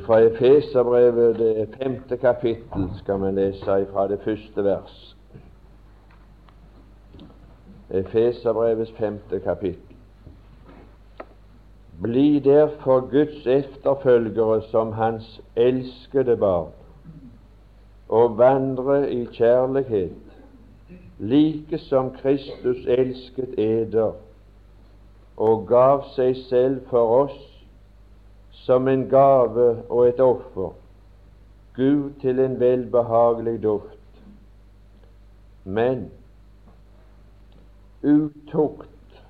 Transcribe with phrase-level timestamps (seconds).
[0.00, 5.16] Fra Efeserbrevet, det femte kapittel, skal vi lese fra det første vers.
[7.90, 9.96] Efeserbrevets femte kapittel.
[12.02, 16.70] Bli derfor Guds efterfølgere som Hans elskede barn,
[18.08, 20.12] og vandre i kjærlighet,
[21.18, 24.12] like som Kristus elsket eder
[25.36, 27.51] og gav seg selv for oss
[28.52, 30.72] som en gave og et offer,
[31.74, 33.98] Gud til en velbehagelig duft.
[35.64, 36.10] Men
[38.02, 39.22] utukt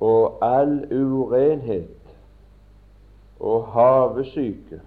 [0.00, 2.16] og all urenhet
[3.40, 4.80] og havesyke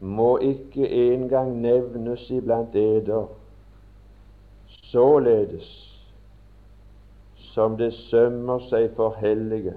[0.00, 3.26] må ikke engang nevnes iblant eder,
[4.66, 5.70] således
[7.36, 9.74] som det sømmer seg for hellige.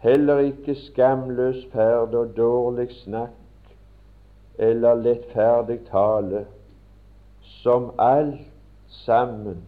[0.00, 3.36] Heller ikke skamløs ferd og dårlig snakk
[4.58, 6.46] eller lettferdig tale,
[7.62, 8.40] som alt
[8.88, 9.62] sammen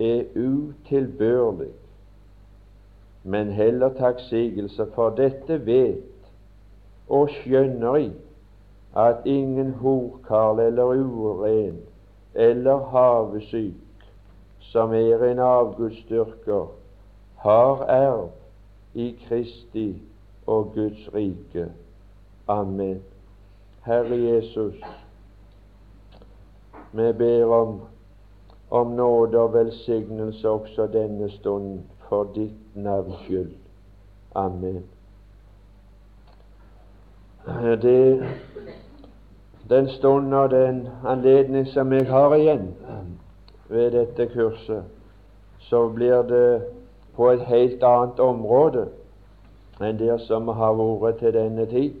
[0.00, 1.72] er utilbørlig
[3.22, 6.04] men heller takksigelse, for dette vet
[7.08, 8.10] og skjønner i
[8.96, 11.80] at ingen horkarl eller uren
[12.34, 14.06] eller havesyk
[14.70, 16.66] som er en avgudsdyrker,
[17.36, 18.28] har erv
[18.94, 20.02] i Kristi
[20.46, 21.66] og Guds rike.
[22.48, 23.02] Amen.
[23.82, 24.74] Herre Jesus,
[26.92, 27.80] vi ber om,
[28.70, 33.52] om nåde og velsignelse også denne stunden for ditt navns skyld.
[34.34, 34.84] Amen.
[37.82, 38.26] Det,
[39.68, 42.74] den stund og den anledning som jeg har igjen
[43.68, 44.84] ved dette kurset,
[45.58, 46.79] så blir det
[47.20, 48.86] på et helt annet område
[49.84, 51.98] enn det som har vært til denne tid.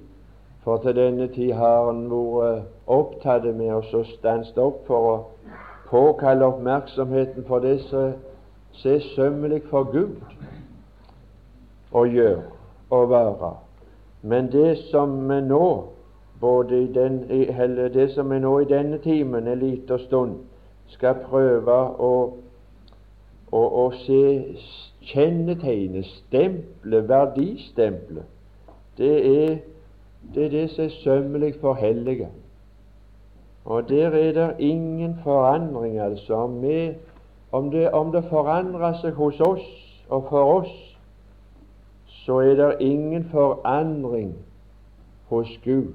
[0.64, 5.14] For til denne tid har en vært opptatt med å stanse opp for å
[5.90, 8.14] påkalle oppmerksomheten for det som
[8.88, 10.16] er sømmelig for Gud
[11.92, 12.42] å gjøre
[12.90, 13.54] og være.
[14.22, 15.66] Men det som vi nå
[16.40, 20.38] både i den, eller det som vi nå i denne timen, en liten stund,
[20.88, 22.14] skal prøve å,
[23.52, 24.22] å, å se
[25.10, 28.24] kjennetegnet, stempelet, verdistempelet,
[28.98, 29.58] det er
[30.34, 32.28] det, er det som er sømmelig for hellige.
[33.64, 36.34] Og der er det ingen forandring, altså.
[36.34, 36.64] Om,
[37.52, 39.66] om, det, om det forandrer seg hos oss
[40.08, 40.72] og for oss,
[42.06, 44.34] så er det ingen forandring
[45.28, 45.92] hos Gud.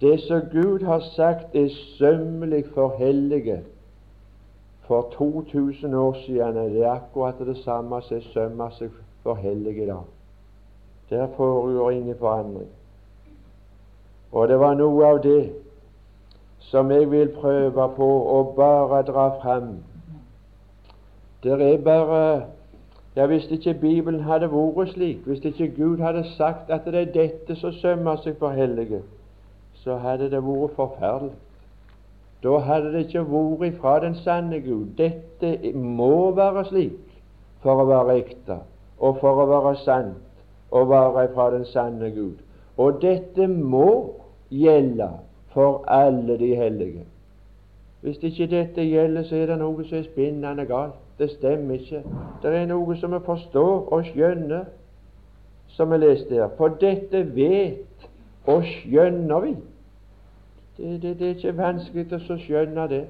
[0.00, 1.68] Det som Gud har sagt er
[1.98, 3.62] sømmelig for hellige
[4.86, 8.90] for 2000 år siden, er det akkurat det samme som sømmer seg
[9.22, 10.04] for hellige dag.
[11.10, 12.68] Der foregår ingen forandring.
[14.32, 15.52] Og det var noe av det
[16.58, 19.76] som jeg vil prøve på å bare dra fram.
[21.42, 22.42] Det er bare
[23.16, 27.12] ja, Hvis ikke Bibelen hadde vært slik, hvis ikke Gud hadde sagt at det er
[27.14, 29.02] dette som sømmer seg for hellige,
[29.84, 31.36] så hadde det vært forferdelig.
[32.44, 34.92] Da hadde det ikke vært fra den sanne Gud.
[34.98, 37.00] Dette må være slik
[37.64, 38.58] for å være ekte,
[39.00, 40.20] og for å være sant
[40.74, 42.36] og være fra den sanne Gud.
[42.76, 43.88] Og dette må
[44.50, 45.08] gjelde
[45.54, 47.06] for alle de hellige.
[48.04, 50.98] Hvis ikke dette gjelder, så er det noe som er spinnende galt.
[51.18, 52.02] Det stemmer ikke.
[52.42, 54.66] Det er noe som vi forstår og skjønner,
[55.72, 56.50] som vi leste her.
[56.58, 58.08] For dette vet
[58.50, 59.54] og skjønner vi.
[60.76, 63.04] Det, det, det er ikke vanskelig å skjønne det.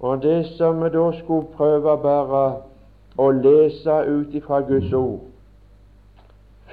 [0.00, 2.44] Og det som vi da skulle prøve bare
[3.16, 5.30] å lese ut ifra Guds ord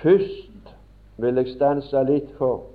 [0.01, 0.73] Først
[1.21, 2.71] vil jeg stanse litt for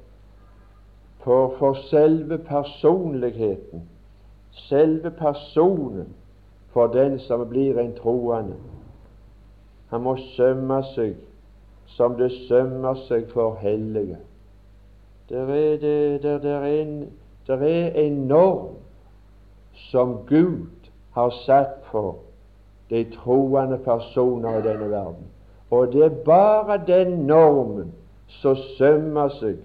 [1.26, 3.82] for, for selve personligheten,
[4.52, 6.14] selve personen
[6.70, 8.54] for den som blir en troende.
[9.90, 11.16] Han må sømme seg
[11.96, 14.20] som det sømmer seg for hellige.
[15.28, 17.12] Der er, det, der, der er, en,
[17.46, 18.68] der er en norm
[19.72, 20.66] som Gud
[21.10, 22.16] har satt for
[22.90, 25.26] de troende personer i denne verden.
[25.70, 27.92] Og det er bare den normen
[28.28, 29.56] som sømmer seg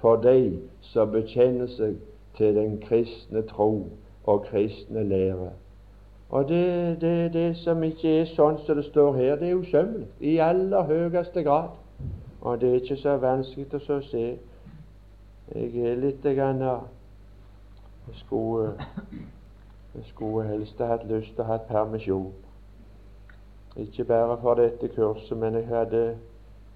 [0.00, 1.96] for de som bekjenner seg
[2.38, 3.86] til den kristne tro
[4.24, 5.50] og kristne lære.
[6.30, 10.06] Og det, det, det som ikke er sånn som det står her, det er usømmelig
[10.20, 11.74] i aller høyeste grad.
[12.40, 14.24] Og det er ikke så vanskelig å se.
[15.54, 18.72] Jeg er litt grann Jeg skulle,
[19.94, 22.32] jeg skulle helst hatt lyst til å ha permisjon.
[23.76, 26.02] Ikke bare for dette kurset, men jeg hadde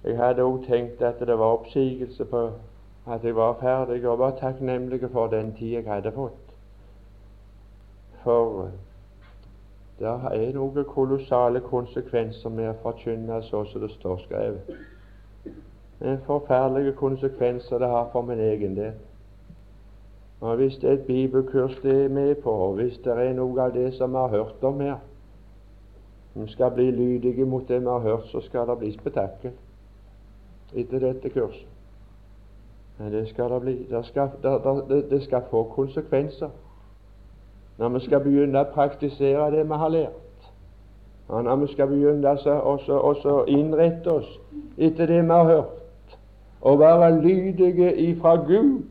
[0.04, 2.40] Jeg hadde òg tenkt at det var oppsigelse på
[3.06, 6.54] at jeg var ferdig, og var takknemlig for den tid jeg hadde fått.
[8.24, 8.70] For
[9.98, 14.72] det er noen kolossale konsekvenser med å forkynne så som det står skrevet.
[16.26, 18.92] Forferdelige konsekvenser det har for min egen del.
[20.40, 23.62] Og Hvis det er et bibelkurs det er med på, og hvis det er noe
[23.62, 24.96] av det som vi har hørt om her,
[26.34, 29.52] vi skal bli lydige mot det vi har hørt, så skal det bli spetakkel
[30.74, 31.66] etter dette kurset.
[32.98, 33.76] Men det skal det bli.
[33.90, 34.30] Det skal,
[34.88, 36.48] det, det skal få konsekvenser
[37.78, 40.50] når vi skal begynne å praktisere det vi har lært.
[41.28, 44.28] Og når vi skal begynne å innrette oss
[44.78, 45.81] etter det vi har hørt,
[46.62, 48.82] og være lydige ifra Gud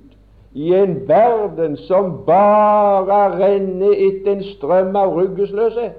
[0.53, 5.95] i en verden som bare renner etter en strøm av ruggesløshet,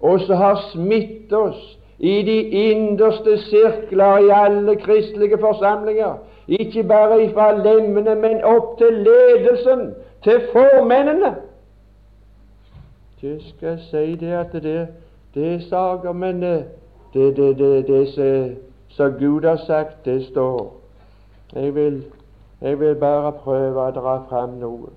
[0.00, 6.18] og som har smittet oss i de innerste sirkler i alle kristelige forsamlinger,
[6.48, 11.34] ikke bare ifra lemmene, men opp til ledelsen, til formennene.
[13.20, 14.88] Det skal jeg si det at det,
[15.34, 16.64] det er saker, men det,
[17.14, 18.56] det, det, det, det
[18.96, 20.76] som Gud har sagt, det står.
[21.54, 22.04] Jeg vil,
[22.60, 24.88] jeg vil bare prøve å dra fram noe.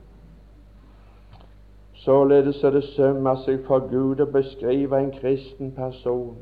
[1.99, 6.37] Således er det sømmer seg for Gud å beskrive en kristen person.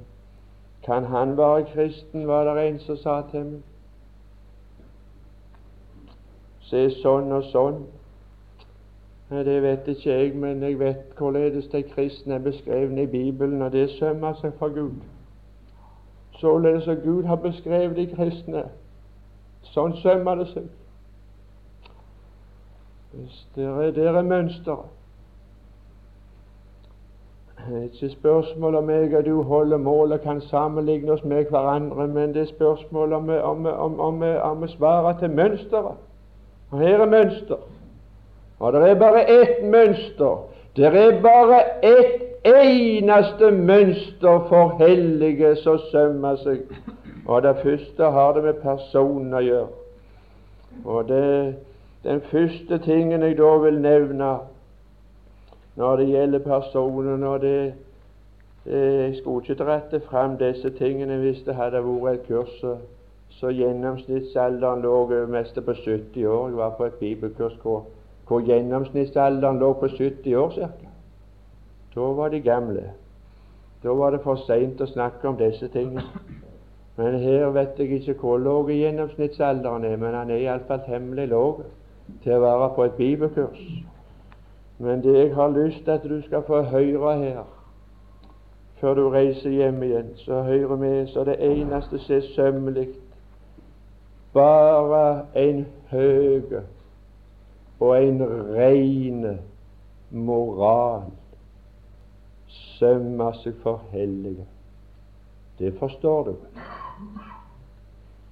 [0.86, 3.66] Kan han være kristen, var det en som sa til meg.
[6.70, 7.84] Se sånn og sånn.
[9.34, 13.72] Det vet ikke jeg, men jeg vet hvorledes de kristne er beskrevet i Bibelen, og
[13.72, 15.17] det sømmer seg for Gud.
[16.38, 18.64] Således som Gud har beskrevet de kristne.
[19.74, 20.68] Sånn sømmer det seg.
[23.56, 24.22] Der er, dere
[27.74, 32.08] er ikke spørsmål om jeg og du holder mål og kan sammenligne oss med hverandre,
[32.08, 35.98] men det er spørsmål om, om, om, om vi svarer til mønsteret.
[36.72, 37.58] Og her er mønster.
[38.60, 40.38] Og det er bare ett mønster.
[40.78, 46.68] Det er bare ett eneste mønster for hellige som sømmer seg.
[47.26, 49.72] Og det første har det med personen å gjøre.
[50.86, 51.56] Og det,
[52.04, 54.30] den første tingen jeg da vil nevne
[55.78, 57.74] når det gjelder personen og det,
[58.66, 62.64] Jeg skulle ikke dratt fram disse tingene hvis det hadde vært et kurs
[63.30, 66.50] så gjennomsnittsalderen lå mest på 70 år.
[66.50, 67.86] Jeg var på et bibelkurs hvor
[68.28, 70.70] hvor gjennomsnittsalderen lå på 70 år ca.
[71.96, 72.84] Da var de gamle.
[73.84, 76.04] Da var det for seint å snakke om disse tingene.
[76.98, 81.62] Men her vet jeg ikke hvor lav gjennomsnittsalderen er, men han er iallfall temmelig lav
[82.24, 83.68] til å være på et bibelkurs.
[84.80, 87.46] Men det jeg har lyst til at du skal få høre her
[88.78, 92.88] før du reiser hjem igjen, så hører vi så det eneste som er sømmelig,
[94.34, 96.60] bare en høg
[97.80, 98.22] og en
[98.56, 99.26] rein
[100.12, 101.02] moral
[102.48, 104.46] sømmer seg for hellige.
[105.60, 106.36] Det forstår du.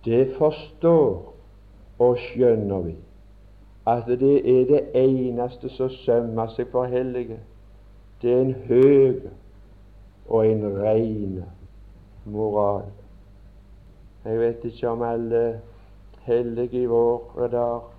[0.05, 1.33] Det forstår
[1.99, 2.95] og skjønner vi,
[3.87, 7.39] at det er det eneste som sømmer seg for hellige.
[8.21, 9.21] Det er en høy
[10.29, 11.43] og en rein
[12.25, 12.89] moral.
[14.25, 15.43] Jeg vet ikke om alle
[16.25, 17.94] hellige i våre dager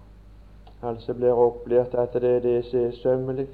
[0.86, 3.46] altså blir opplært at det er det som er sømmelig.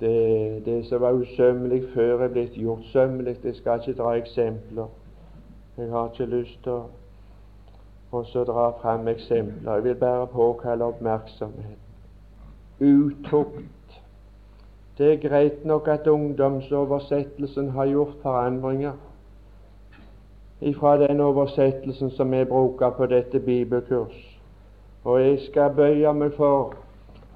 [0.00, 3.36] Det, det som var usømmelig før, er blitt gjort sømmelig.
[3.44, 4.86] Jeg skal ikke dra eksempler.
[5.78, 6.72] Jeg har ikke lyst til
[8.12, 9.74] å dra fram eksempler.
[9.74, 11.78] Jeg vil bare påkalle oppmerksomhet.
[12.80, 14.00] Utukt.
[14.98, 18.92] Det er greit nok at ungdomsoversettelsen har gjort forandringer
[20.60, 24.29] ifra den oversettelsen som vi bruker på dette bibelkurs.
[25.04, 26.74] Og jeg skal bøye meg for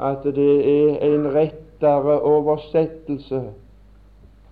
[0.01, 3.43] at det er en rettere oversettelse,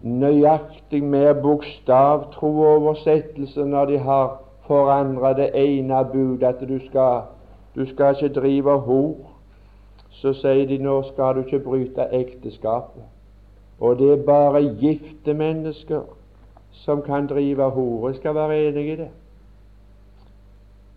[0.02, 7.20] nøyaktig mer bokstavtro oversettelse, når de har forandra det ene bud, at du skal,
[7.74, 9.16] du skal ikke drive hor.
[10.10, 13.02] Så sier de nå skal du ikke bryte ekteskapet.
[13.80, 16.02] Og det er bare gifte mennesker
[16.84, 18.08] som kan drive hor.
[18.08, 19.08] Jeg skal være enig i det.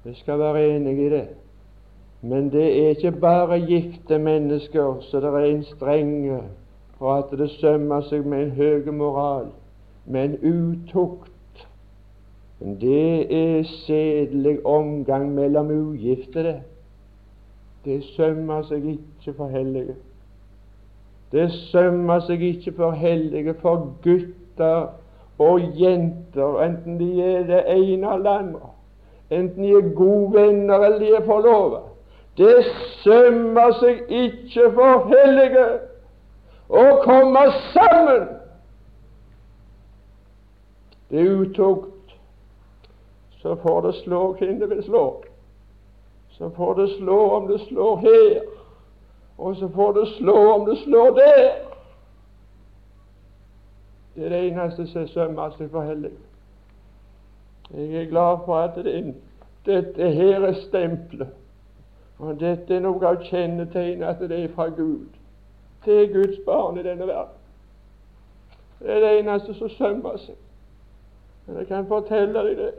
[0.06, 1.28] Jeg skal være enig i det.
[2.26, 6.40] Men det er ikke bare gifte mennesker så det er en strenge,
[6.98, 9.52] for at det sømmer seg med en høy moral,
[10.06, 11.32] men utukt.
[12.82, 16.60] Det er sedelig omgang mellom ugifte, det.
[17.86, 19.96] Det sømmer seg ikke for hellige.
[21.32, 24.88] Det sømmer seg ikke for hellige, for gutter
[25.40, 28.70] og jenter, enten de er det ene eller andre,
[29.30, 31.86] enten de er gode venner eller de er forlova,
[32.38, 32.66] det
[33.04, 35.68] sømmer seg ikke for hellige
[36.68, 38.26] å komme sammen.
[41.10, 41.92] Det er utukt.
[43.40, 45.06] Så får det slå hvem det vil slå.
[46.36, 48.42] Så får det slå om det slår her,
[49.38, 51.46] og så får det slå om det slår der.
[54.16, 56.12] Det er det eneste som sømmer seg for hellig.
[57.72, 59.16] Jeg er glad for at det,
[59.66, 61.45] dette her er stempelet.
[62.20, 65.12] Og dette er noe av kjennetegnet at det er fra Gud.
[65.86, 67.42] Det er Guds barn i denne verden.
[68.80, 70.38] Det er det eneste som sømmer seg.
[71.46, 72.74] Men jeg kan fortelle deg det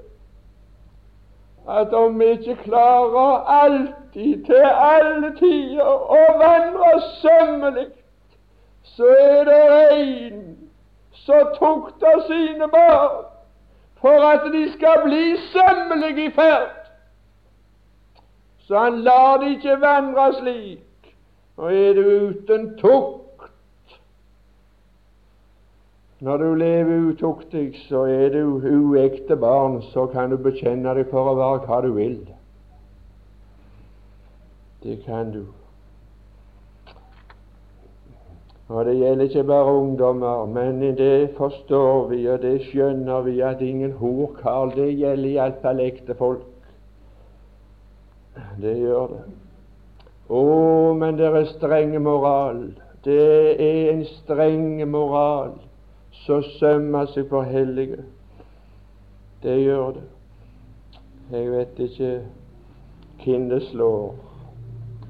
[1.66, 7.86] at om vi ikke klarer alltid, til alle tider, å vandre sømmelig,
[8.82, 9.64] så er det
[9.96, 10.44] en
[11.26, 13.24] som tukter sine barn
[14.00, 16.75] for at de skal bli sømmelige i ferd.
[18.66, 21.12] Så han lar det ikke vandre slik.
[21.56, 23.23] Og er du uten tukt
[26.20, 31.28] Når du lever utuktig, så er du uekte barn, så kan du bekjenne deg for
[31.28, 32.16] å være hva du vil.
[34.80, 35.42] Det kan du.
[38.68, 43.61] Og det gjelder ikke bare ungdommer, men det forstår vi, og det skjønner vi, at
[43.61, 46.55] ingen horkarl, det gjelder iallfall ektefolk.
[48.60, 49.22] Det gjør det.
[50.28, 50.42] Å,
[50.98, 52.66] men det er strenge moral.
[53.06, 53.22] Det
[53.62, 55.54] er en streng moral
[56.24, 58.02] som sømmer seg for hellige.
[59.42, 60.06] Det gjør det.
[61.30, 62.12] Jeg vet ikke
[63.22, 64.14] hvem det slår.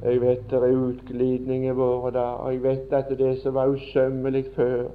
[0.02, 4.44] Jeg vet det er utglidninger våre da, og jeg vet at det som var usømmelig
[4.54, 4.88] før,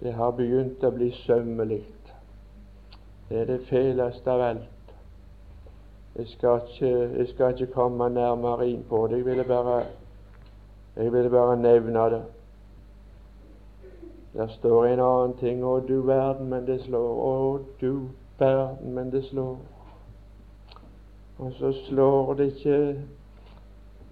[0.00, 1.82] det har begynt å bli sømmelig.
[3.28, 4.81] Det er det feleste av alt.
[6.16, 9.16] Jeg skal, ikke, jeg skal ikke komme nærmere inn på det.
[9.16, 9.82] Jeg ville bare,
[10.96, 12.22] jeg ville bare nevne det.
[14.34, 15.64] Der står en annen ting.
[15.64, 17.16] Å, du verden, men det slår.
[17.16, 19.56] Å, du verden, men det slår.
[21.38, 22.78] Og så slår det ikke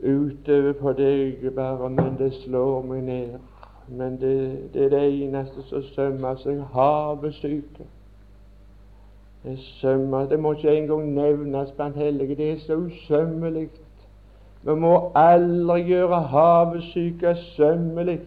[0.00, 3.38] utover på deg bare, men det slår meg ned.
[3.88, 4.36] Men det,
[4.72, 6.64] det er det eneste som sømmer seg.
[6.72, 7.84] Havesyke.
[7.84, 7.99] Det
[9.56, 12.36] sømmer Det må ikke engang nevnes blant hellige.
[12.36, 13.68] Det er så usømmelig.
[14.62, 18.20] Vi må aldri gjøre havesyke sømmelig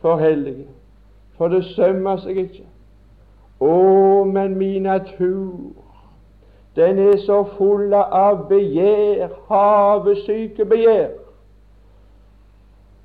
[0.00, 0.66] for hellige,
[1.36, 2.66] for det sømmer seg ikke.
[3.60, 3.72] Å,
[4.24, 5.74] men min natur
[6.78, 11.10] den er så full av begjær, havesyke begjær.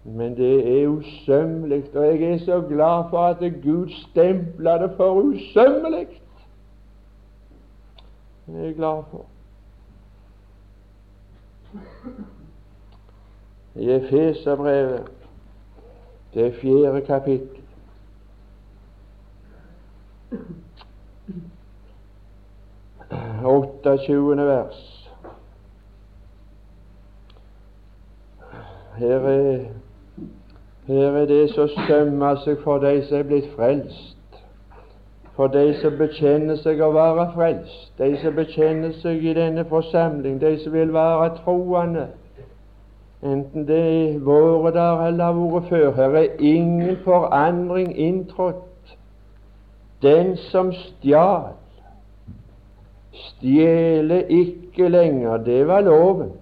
[0.06, 5.26] Men det er usømmelig, og jeg er så glad for at Gud stempla det for
[5.26, 6.08] usømmelig.
[8.48, 9.26] Er jeg glad for.
[13.76, 15.12] I Efeserbrevet,
[16.34, 17.62] det fjerde kapittel
[23.46, 24.38] 28.
[24.38, 25.12] vers.
[28.98, 29.66] Her er,
[30.88, 34.15] her er det som sømmer seg for de som er blitt frelst,
[35.36, 40.38] for de som bekjenner seg å være frelst, de som bekjenner seg i denne forsamling,
[40.40, 42.06] de som vil være troende,
[43.26, 45.92] enten det er våre der eller har vært før.
[45.98, 48.96] Her er ingen forandring inntrådt.
[50.04, 51.56] Den som stjal,
[53.12, 56.36] stjeler ikke lenger, det var loven.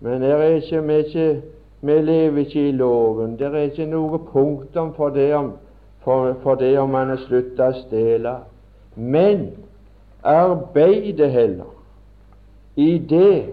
[0.00, 1.42] Men er ikke, vi, ikke,
[1.80, 3.36] vi lever ikke i loven.
[3.38, 5.52] Det er ikke noe punktum for det om,
[6.04, 8.34] for, for det om han har slutta å stjele.
[8.96, 9.50] Men
[10.26, 11.76] arbeide heller
[12.76, 13.52] i det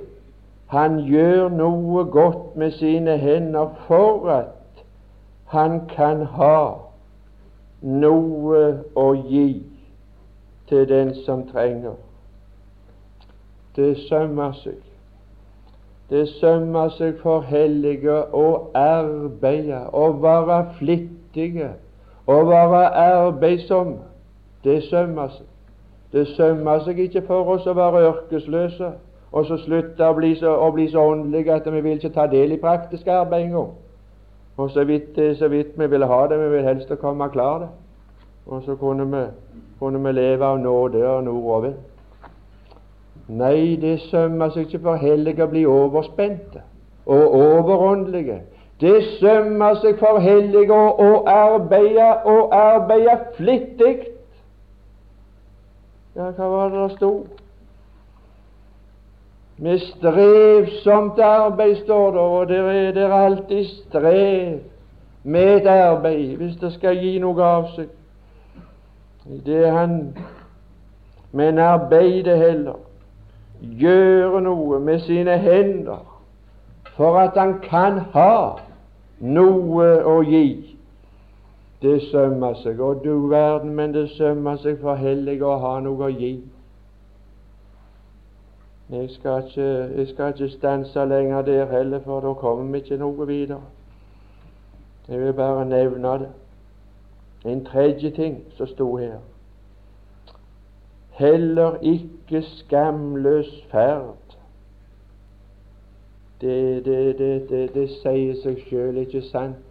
[0.68, 4.84] han gjør noe godt med sine hender for at
[5.54, 6.60] han kan ha
[7.82, 8.63] noe
[8.96, 9.63] å gi
[10.68, 11.96] til den som trenger.
[13.75, 14.82] Det sømmer seg.
[16.10, 21.74] Det sømmer seg for hellige å arbeide, å være flittige,
[22.27, 23.98] å være arbeidsomme.
[24.63, 25.46] Det sømmer seg.
[26.12, 28.93] Det sømmer seg ikke for oss å være ørkesløse
[29.31, 32.27] og så slutte å bli så, å bli så åndelige at vi vil ikke ta
[32.31, 33.74] del i praktisk arbeid engang.
[34.57, 37.67] Og så vidt, så vidt vi vil ha det, vi vil helst komme klar det.
[38.48, 39.25] Og så kunne vi,
[39.79, 41.75] kunne vi leve av nåde og nordover.
[43.27, 46.63] Nei, det sømmer seg ikke for hellige å bli overspente
[47.05, 48.39] og overåndelige.
[48.81, 53.96] Det sømmer seg for hellige å arbeide og arbeide flittig.
[56.17, 57.12] Ja, hva var det der sto?
[59.57, 64.60] Med strevsomt arbeid, står det, og det er, det alltid strev
[65.24, 67.89] med et arbeid hvis det skal gi noe av seg.
[69.46, 69.98] Det er han
[71.31, 72.77] men arbeider heller,
[73.62, 76.05] gjøre noe med sine hender
[76.96, 78.60] for at han kan ha
[79.20, 80.76] noe å gi.
[81.82, 86.08] Det sømmer seg, og du verden, men det sømmer seg for hellige å ha noe
[86.08, 86.36] å gi.
[88.90, 92.98] Jeg skal ikke, jeg skal ikke stanse lenger der heller, for da kommer vi ikke
[92.98, 93.62] noe videre.
[95.08, 96.30] Jeg vil bare nevne det.
[97.46, 99.20] En tredje ting som sto her.
[101.12, 104.26] Heller ikke skamløs ferd.
[106.41, 109.63] Det, det, det, det sier seg sjøl, ikke sant?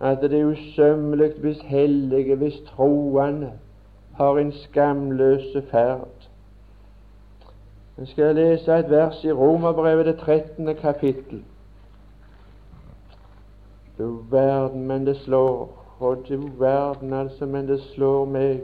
[0.00, 3.52] At det er usømmelig hvis hellige, hvis troende,
[4.16, 6.28] har en skamløse ferd.
[7.98, 10.74] Jeg skal lese et vers i Romerbrevet, det 13.
[10.74, 11.44] kapittel.
[13.98, 15.84] Du verden, men det slår.
[15.98, 18.60] Og du verden, altså, men det slår meg.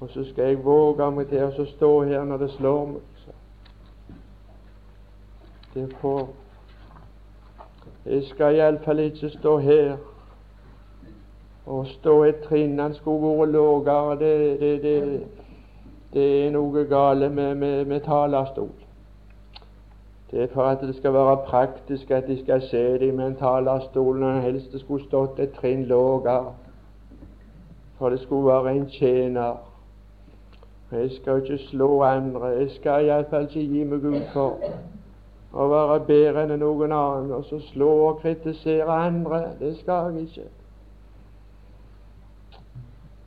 [0.00, 3.11] Og så skal jeg våge meg til å stå her når det slår meg.
[5.74, 6.28] Det får
[8.06, 9.96] Jeg skal iallfall ikke stå her
[11.66, 12.78] og stå et trinn.
[12.78, 14.18] Han skulle vært lavere.
[14.18, 15.22] Det, det, det,
[16.12, 18.70] det er noe gale med, med, med talerstol.
[20.30, 23.36] Det er for at det skal være praktisk at de skal se det med en
[23.36, 26.52] talerstol, når helst det skulle stått et trinn lavere.
[27.98, 29.54] For det skulle være en tjener.
[30.92, 32.46] Jeg skal ikke slå andre.
[32.46, 34.58] Jeg skal iallfall ikke gi meg ut for
[35.52, 39.44] å være bedre enn noen annen og så slå og kritisere andre.
[39.60, 40.48] Det skal jeg ikke.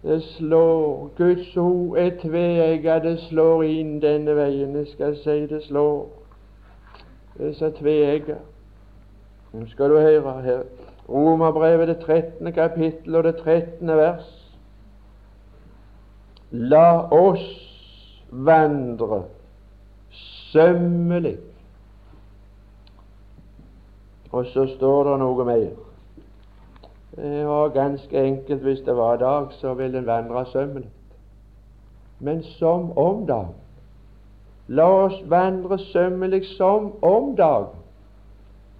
[0.05, 4.75] Det slår Guds ord er tveegget, det slår inn denne veien.
[4.77, 6.03] Jeg skal si det slår.
[7.38, 8.43] Det er så tveegget.
[9.54, 10.65] Nå skal du høre her.
[11.10, 12.54] Romerbrevet, det 13.
[12.54, 13.88] kapittel og det 13.
[13.97, 14.30] vers.
[16.52, 17.45] La oss
[18.30, 19.23] vandre
[20.52, 21.38] sømmelig.
[24.36, 25.69] Og så står det noe mer.
[27.48, 30.89] Var ganske enkelt hvis det var dag, så ville en vandre sømmelig.
[32.19, 33.54] Men som om dag.
[34.67, 37.71] La oss vandre sømmelig som om dag.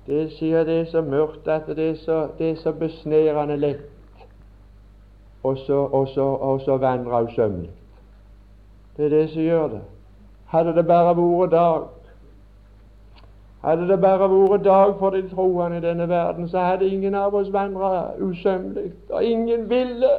[0.08, 3.92] Det sier det er så mørkt at det er så, det er så besnærende lett
[5.44, 7.72] og så, og så, og vandre usømmelig.
[8.98, 9.82] Det er det som gjør det.
[10.52, 11.88] Hadde det bare vært dag,
[13.66, 17.36] hadde det bare vært dag for de troende i denne verden, så hadde ingen av
[17.36, 20.12] oss vandra usømmelig, og ingen ville.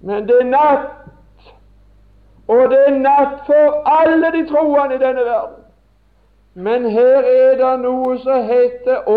[0.00, 1.52] Men det er natt,
[2.48, 5.62] og det er natt for alle de troende i denne verden.
[6.54, 9.16] Men her er det noe som heter Å,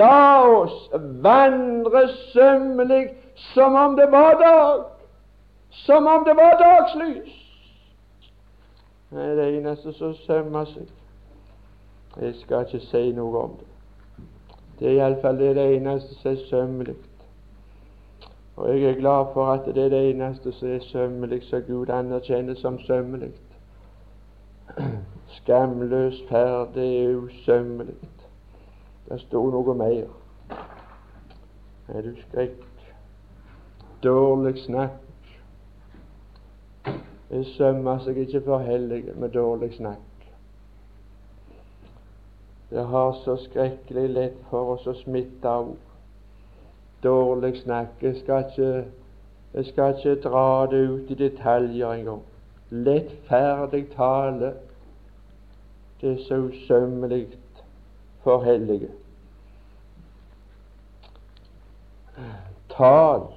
[0.00, 0.76] la oss
[1.20, 3.10] vandre sømmelig
[3.52, 4.86] som om det var dag,
[5.84, 7.42] som om det var dagslys.
[9.10, 10.88] Det er det eneste som sømmer seg.
[12.20, 13.66] Jeg skal ikke si noe om det.
[14.78, 16.96] Det er iallfall det, det eneste som er sømmelig.
[18.56, 21.88] Og jeg er glad for at det er det eneste som er sømmelig, som Gud
[21.88, 23.32] anerkjenner som sømmelig.
[25.36, 27.94] Skamløs ferd, det er usømmelig.
[29.08, 30.08] Det sto noe mer.
[31.88, 32.64] Er du skrekk?
[34.02, 35.02] Dårlig snakk.
[37.30, 40.05] Det sømmer seg ikke for hellige med dårlig snakk.
[42.70, 45.68] Det har så skrekkelig lett for oss å smitte av
[47.02, 48.02] dårlig snakk.
[48.02, 48.70] Jeg skal ikke,
[49.54, 52.22] jeg skal ikke dra det ut i detaljer engang.
[52.70, 54.52] Lettferdig tale,
[56.00, 57.26] det er så usømmelig
[58.24, 58.90] for hellige.
[62.74, 63.28] Tal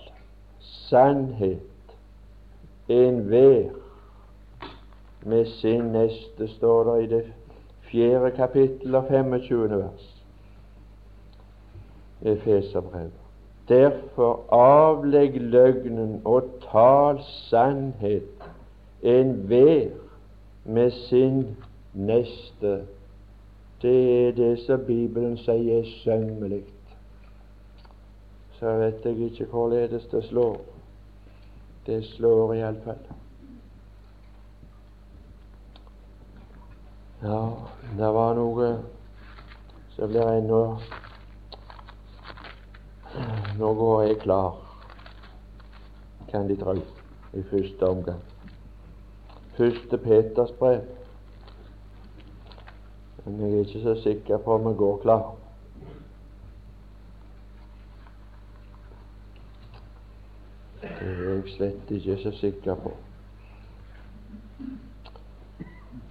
[0.89, 1.61] sannhet
[2.89, 3.69] enhver
[5.21, 7.25] med sin neste, står det i det
[7.91, 9.69] fjerde kapittel og 25.
[9.69, 10.25] vers.
[12.21, 13.11] Efeserbrevet.
[13.69, 18.49] Derfor avlegg løgnen og tal sannhet
[19.01, 19.89] enhver
[20.65, 21.57] med sin
[21.93, 22.81] neste.
[23.81, 26.63] Det er det som Bibelen sier er sømmelig.
[28.59, 30.57] Så vet jeg ikke hvorledes det slår.
[31.85, 33.05] Det slår iallfall.
[37.21, 37.51] Ja,
[37.97, 38.67] det var noe
[39.91, 40.59] så blir jeg nå
[43.59, 44.53] Nå går jeg klar,
[46.29, 46.77] kan de tro,
[47.35, 48.21] i første omgang.
[49.57, 50.85] Første Peters brev.
[53.25, 55.27] Men jeg er ikke så sikker på om jeg går klar.
[60.79, 62.95] Det er jeg slett ikke så sikker på.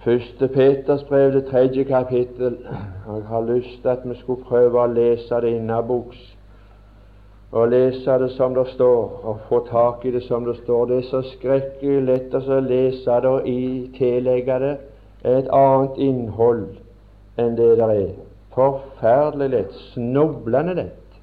[0.03, 2.57] Første Peters brev, det tredje kapittel.
[3.07, 6.21] Jeg har lyst til at vi skulle prøve å lese det innabords.
[7.51, 10.85] Og lese det som det står, og få tak i det som det står.
[10.85, 13.49] Det er så skrekkelig lett å lese det og
[13.97, 14.71] tillegge det
[15.27, 16.63] et annet innhold
[17.35, 18.15] enn det der er.
[18.55, 19.75] Forferdelig lett.
[19.91, 21.19] Snublende lett.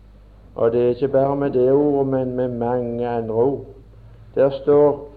[0.55, 3.65] Og det er ikke bare med det ordet, men med mange andre ord.
[4.35, 5.09] Der står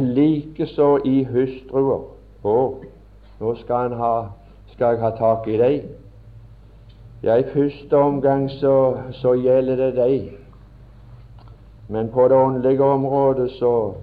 [0.00, 2.13] likeså i hustruer.
[2.44, 2.56] Å,
[3.40, 4.14] nå skal, ha,
[4.74, 5.84] skal jeg ha tak i deg.
[7.24, 10.32] Ja, i første omgang så, så gjelder det deg.
[11.88, 13.94] Men på det åndelige området så,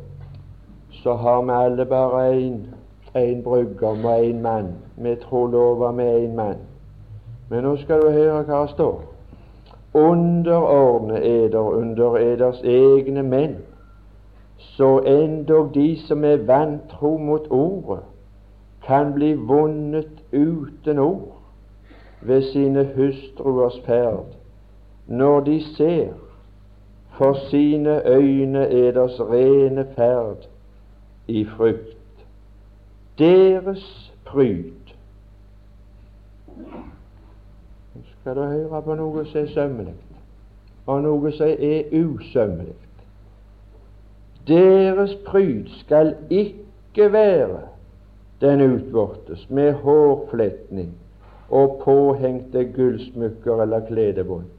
[1.04, 2.26] så har vi alle bare
[3.16, 4.74] én brudgom og én mann.
[4.98, 6.66] Vi tror lova med én mann.
[7.50, 9.02] Men nå skal du høre hva det står.
[9.94, 13.58] Underordne eder under eders egne menn,
[14.58, 18.00] så endog de som er vantro mot ordet,
[18.86, 21.38] kan bli vunnet uten ord
[22.22, 24.26] ved sine hustruers ferd,
[25.08, 26.14] når de ser
[27.18, 30.48] for sine øyne eders rene ferd
[31.28, 31.98] i frykt.
[33.18, 34.72] Deres pryd
[37.96, 39.94] Nå skal du høre på noe som er sømmelig,
[40.86, 42.78] og noe som er usømmelig.
[44.48, 47.71] Deres pryd skal ikke være
[48.42, 50.94] den utvortes med hårfletning
[51.50, 54.50] og påhengte gullsmykker eller kledebånd.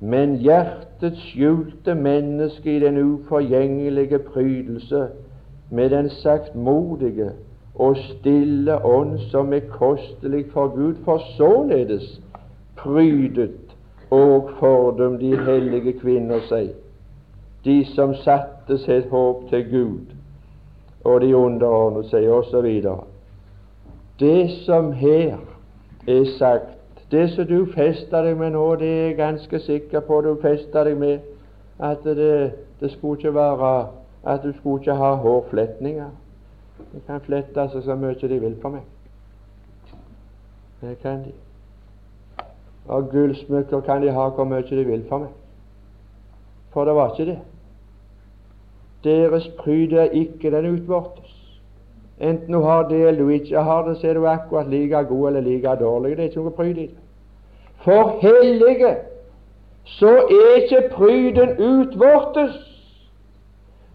[0.00, 5.08] Men hjertets skjulte menneske i den uforgjengelige prydelse
[5.70, 7.30] med den saktmodige
[7.74, 12.20] og stille ånd som er kostelig for Gud, for således
[12.76, 13.76] prydet
[14.10, 16.74] og fordum de hellige kvinner seg,
[17.64, 20.21] de som satte sitt håp til Gud
[21.04, 22.68] og de underordnet seg, osv.
[24.20, 25.36] Det som her
[26.08, 26.78] er sagt,
[27.10, 30.88] det som du fester deg med nå, det er jeg ganske sikker på du fester
[30.88, 31.18] deg med
[31.82, 33.72] at det, det skulle ikke være
[34.24, 36.10] at du skulle ikke ha hårfletninger.
[36.92, 38.82] De kan flette seg så mye de vil på meg.
[40.80, 41.32] Det kan de.
[42.88, 45.34] Og gullsmykker kan de ha hvor mye de vil for meg.
[46.72, 47.38] For det var ikke det.
[49.04, 51.38] Deres pryd er ikke den utvortes.
[52.20, 55.28] Enten du har det eller du ikke har det, så er du akkurat like god
[55.28, 56.16] eller like dårlig.
[56.16, 56.90] Det er ikke noe pryd i det.
[57.82, 58.94] For hellige
[59.84, 62.54] så er ikke pryden utvortes.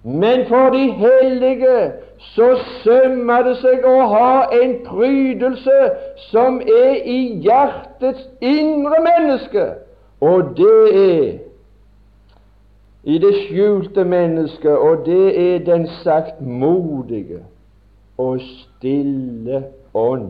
[0.04, 5.80] Men for de hellige så sømmer det seg å ha en prydelse
[6.30, 9.66] som er i hjertets indre menneske,
[10.22, 11.26] og det er
[13.08, 17.40] i det skjulte mennesket, og det er den saktmodige
[18.18, 20.30] og stille ånd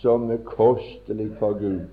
[0.00, 1.84] som er kostelig for Gud.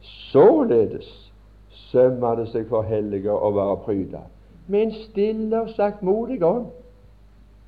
[0.00, 1.30] Således
[1.70, 4.22] sømmer det seg for hellige å være pryda
[4.66, 6.66] med en stille og saktmodig ånd.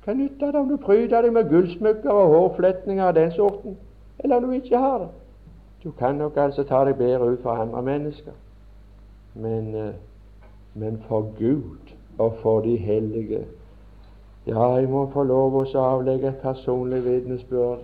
[0.05, 3.77] Hva nytter det om du pryder deg med gullsmykker og hårfletninger av den sorten,
[4.19, 5.09] eller om du ikke har det?
[5.83, 8.35] Du kan nok altså ta deg bedre ut for andre mennesker,
[9.33, 9.89] men uh,
[10.75, 13.45] men for Gud og for de hellige.
[14.47, 17.81] Ja, jeg må få lov å avlegge et personlig vitnesbyrd.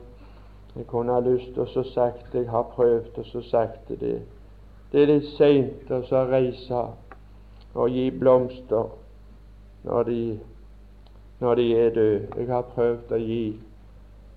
[0.75, 4.21] Jeg kunne ha lyst til å sagt Jeg har prøvd og så sagt det.
[4.91, 6.83] Det er litt seint å reise
[7.73, 8.91] og gi blomster
[9.83, 10.21] når de,
[11.39, 12.27] når de er døde.
[12.37, 13.43] Jeg har prøvd å gi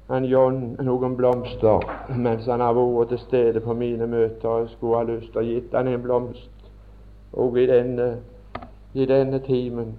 [0.08, 1.86] han John noen blomster
[2.16, 4.62] mens han har vært til stede på mine møter.
[4.62, 6.50] Jeg skulle ha lyst til å gitt han en blomst
[7.34, 8.08] og i denne
[8.94, 9.94] i denne timen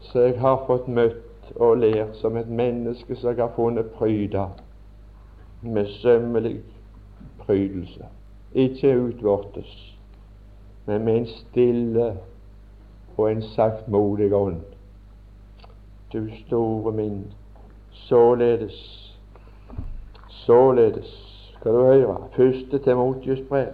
[0.00, 4.48] så jeg har fått møtt og lært som et menneske som jeg har funnet pryda
[5.62, 6.58] med sømmelig
[7.38, 8.06] prydelse.
[8.52, 9.96] Ikke utvortes,
[10.86, 12.08] men med en stille
[13.16, 14.60] og en saktmodig ånd.
[16.12, 17.32] Du store min,
[17.90, 18.76] således,
[20.28, 21.14] således
[21.54, 23.72] skal du høre, første Timotius brev,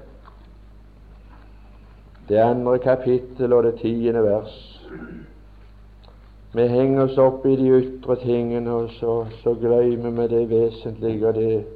[2.29, 4.81] det andre kapittel og det tiende vers.
[6.55, 11.29] Vi henger oss opp i de ytre tingene, og så, så glemmer vi det vesentlige
[11.29, 11.67] og det,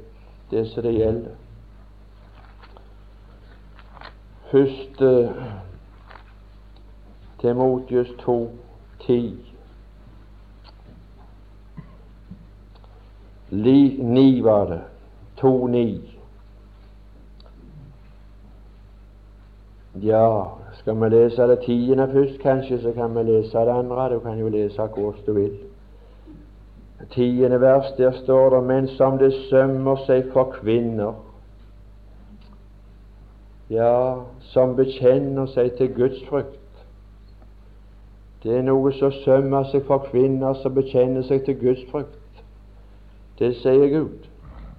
[0.51, 1.35] det som det gjelder.
[4.51, 5.29] Først eh,
[7.41, 8.49] Timotius 2,
[8.99, 9.37] 10.
[13.49, 14.81] Li, ni var det.
[15.37, 16.12] To ni.
[20.01, 24.13] Ja, skal vi lese det tiende først, kanskje, så kan vi lese det andre.
[24.13, 25.57] Du kan jo lese hvordan du vil.
[27.11, 31.13] Tiende vers, der står det Men som det sømmer seg for kvinner,
[33.69, 36.59] ja, som bekjenner seg til Guds frykt.
[38.43, 42.41] Det er noe som sømmer seg for kvinner som bekjenner seg til Guds frykt.
[43.39, 44.25] Det sier Gud.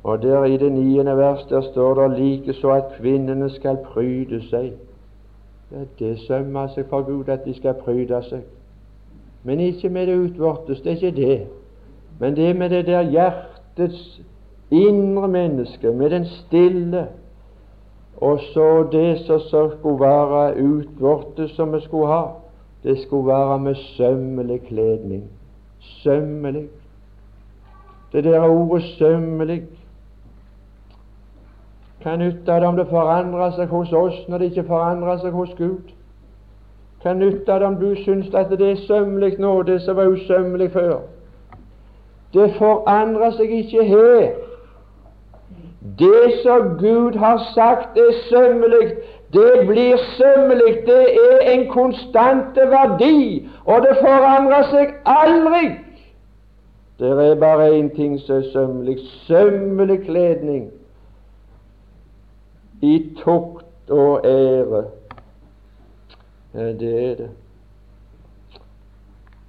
[0.03, 4.74] Og der i det niende vers der står det likeså at kvinnene skal pryde seg.
[5.98, 8.44] Det sømmer seg for Gud at de skal pryde seg.
[9.44, 11.46] Men ikke med det utvortes, det er ikke det.
[12.20, 14.20] Men det med det der hjertets
[14.70, 17.07] indre menneske, med den stille,
[18.16, 19.40] og så det som
[19.79, 22.22] skulle være utvortes som vi skulle ha,
[22.83, 25.24] det skulle være med sømmelig kledning.
[25.81, 26.68] Sømmelig.
[28.12, 29.84] Det der ordet 'sømmelig'
[32.05, 35.55] kan nytte det om det forandrer seg hos oss når det ikke forandrer seg hos
[35.57, 35.93] Gud.
[37.03, 40.71] Kan nytte det om du syns at det er sømmelig nå, det som var usømmelig
[40.73, 40.99] før.
[42.35, 44.29] Det forandrer seg ikke her.
[45.99, 48.93] Det som Gud har sagt er sømmelig,
[49.33, 50.77] det blir sømmelig.
[50.87, 55.67] Det er en konstante verdi, og det forandrer seg aldri.
[57.01, 60.73] Det er bare én ting som er sømmelig sømmelig kledning
[62.85, 64.85] i tukt og ære.
[66.55, 67.31] Ja, det er det.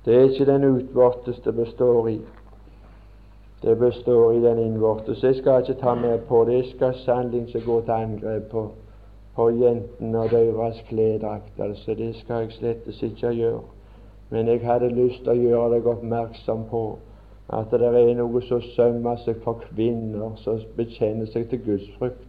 [0.06, 2.22] Det er ikke den utvortes det består i.
[3.62, 5.24] Det består i den innvortes.
[5.24, 6.54] Jeg skal ikke ta mer på det.
[6.54, 8.72] Jeg skal sannelig ikke gå til angrep på,
[9.36, 11.60] på jentene og deres klesdrakt.
[11.60, 13.62] Altså, det skal jeg slett ikke gjøre.
[14.30, 16.84] Men jeg hadde lyst til å gjøre deg oppmerksom på
[17.54, 22.26] at det er noe som sømmer seg for kvinner som bekjenner seg til Guds frykt.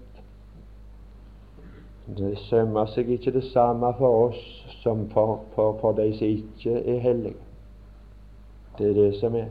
[2.06, 4.42] Det sømmer seg ikke det samme for oss
[4.82, 7.40] som for, for, for de som ikke er hellige.
[8.78, 9.48] Det er det som er.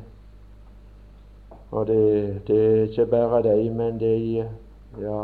[1.72, 4.48] Og det, det er ikke bare de, men de
[5.02, 5.24] ja,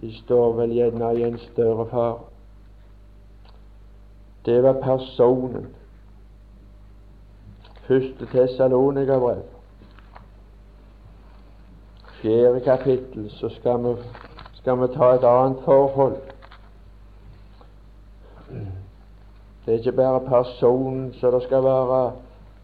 [0.00, 2.18] de står vel gjerne i en større fare.
[4.46, 5.68] Det var personen
[7.82, 9.42] Første Tessalonika-brev,
[12.22, 13.94] fjerde kapittel, så skal vi,
[14.54, 16.31] skal vi ta et annet forhold.
[19.64, 22.02] Det er ikke bare personen så det skal være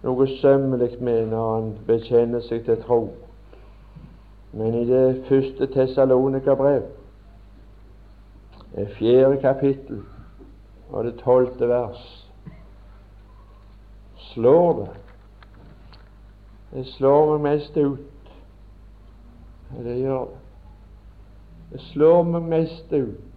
[0.03, 3.01] noe sømmelig med når han bekjenner seg til tro.
[4.53, 6.87] Men i det første Tessalonika-brev,
[8.99, 10.01] fjerde kapittel
[10.91, 12.07] og det tolvte vers,
[14.33, 14.89] slår det
[16.71, 18.33] det slår meg mest ut.
[19.85, 20.43] Det gjør det.
[21.73, 23.28] Det slår meg mest ut.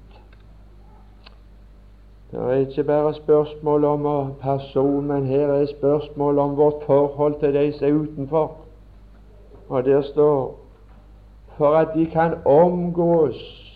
[2.32, 7.54] Det er ikke bare spørsmål om person, men her er spørsmål om vårt forhold til
[7.54, 8.58] de som er utenfor.
[9.70, 10.60] Og der står
[11.58, 13.68] for at de kan omgås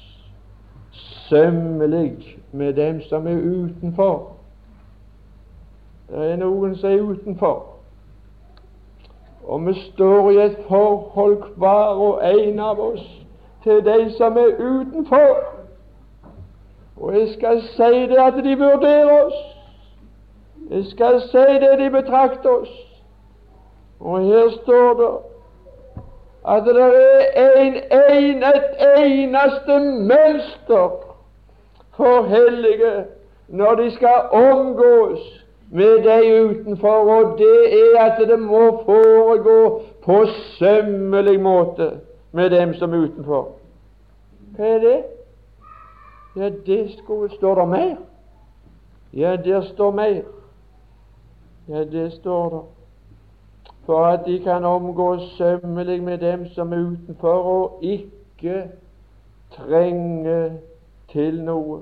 [1.29, 4.31] sømmelig med dem som er utenfor.
[6.09, 7.65] Det er noen som er utenfor.
[9.43, 13.25] Og vi står i et forhold, hver og en av oss,
[13.63, 15.54] til de som er utenfor.
[17.01, 19.39] Og jeg skal si det at de vurderer oss.
[20.69, 22.75] Jeg skal si det de betrakter oss.
[23.99, 25.13] Og her står det
[26.47, 26.81] at det
[27.33, 27.73] er en,
[28.11, 28.63] en, et
[28.97, 30.89] eneste mønster
[31.97, 33.05] for hellige
[33.47, 40.25] når de skal omgås med de utenfor, og det er at det må foregå på
[40.59, 41.91] sømmelig måte
[42.31, 43.47] med dem som er utenfor.
[44.55, 44.97] Hva er det?
[46.35, 47.95] Ja, det skulle, står der mer.
[49.13, 50.21] Ja, der står mer.
[51.67, 52.61] Ja, det står der.
[53.85, 58.71] For at de kan omgås sømmelig med dem som er utenfor, og ikke
[59.51, 60.51] trenge
[61.07, 61.79] til noe.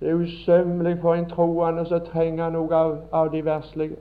[0.00, 3.96] Det er usømmelig for en troende som trenger noe av, av de verslige,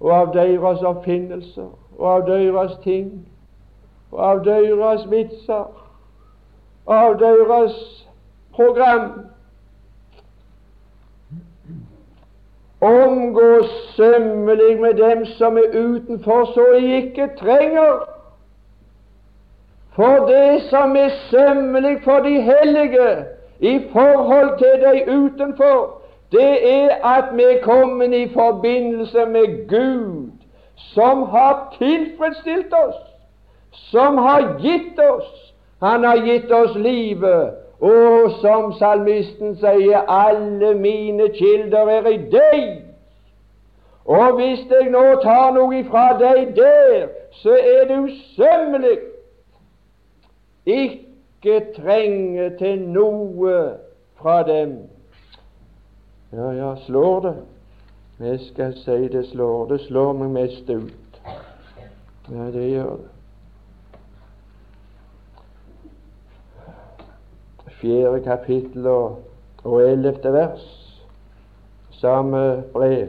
[0.00, 3.26] og av deres oppfinnelser, og av deres ting,
[4.12, 5.66] og av deres vitser,
[6.86, 8.05] og av deres
[8.56, 9.10] program.
[12.80, 13.62] Omgå
[13.96, 18.08] sømmelig med dem som er utenfor, så jeg ikke trenger.
[19.94, 23.24] For det som er sømmelig for de hellige,
[23.60, 30.30] i forhold til de utenfor, det er at vi er kommet i forbindelse med Gud,
[30.76, 33.00] som har tilfredsstilt oss,
[33.70, 35.46] som har gitt oss
[35.82, 42.68] Han har gitt oss livet, og som salmisten sier, alle mine kilder er i deg.
[44.06, 47.08] Og hvis jeg nå tar noe ifra deg der,
[47.42, 48.98] så er det usømmelig
[50.66, 53.56] ikke trenge til noe
[54.20, 54.78] fra dem.
[56.32, 57.34] Ja, ja, slår det?
[58.20, 59.66] Jeg skal si det slår.
[59.68, 61.20] Det slår meg mest ut.
[62.32, 63.15] Ja, det gjør det.
[67.80, 69.22] Fjerde kapittel og,
[69.64, 70.64] og ellevte vers,
[71.90, 73.08] samme brev.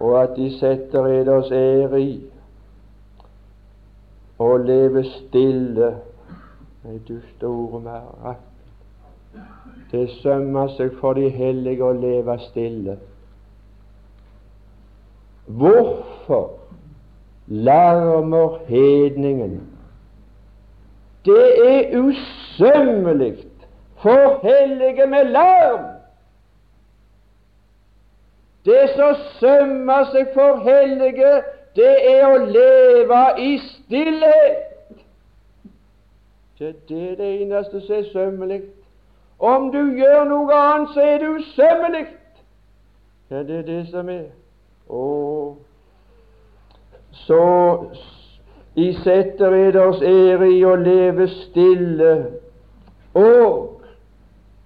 [0.00, 2.30] Og at de setter eders ære i
[4.38, 5.94] og leve stille.
[6.84, 8.34] Nei, du store mære.
[9.92, 12.98] Det sømmer seg for de hellige å leve stille.
[15.46, 16.50] Hvorfor
[17.46, 19.60] larmer hedningen?
[21.26, 23.34] Det er usømmelig
[24.02, 25.84] for hellige med larm.
[28.64, 31.42] Det som sømmer seg for hellige,
[31.76, 34.62] det er å leve i stillhet.
[36.58, 38.62] Det er det eneste som er sømmelig.
[39.38, 42.06] Om du gjør noe annet, så er det usømmelig.
[43.30, 44.28] Ja, det er det som er.
[44.88, 45.58] Og
[47.26, 47.42] så
[48.76, 52.12] I setter eders ære i å leve stille
[53.16, 53.80] og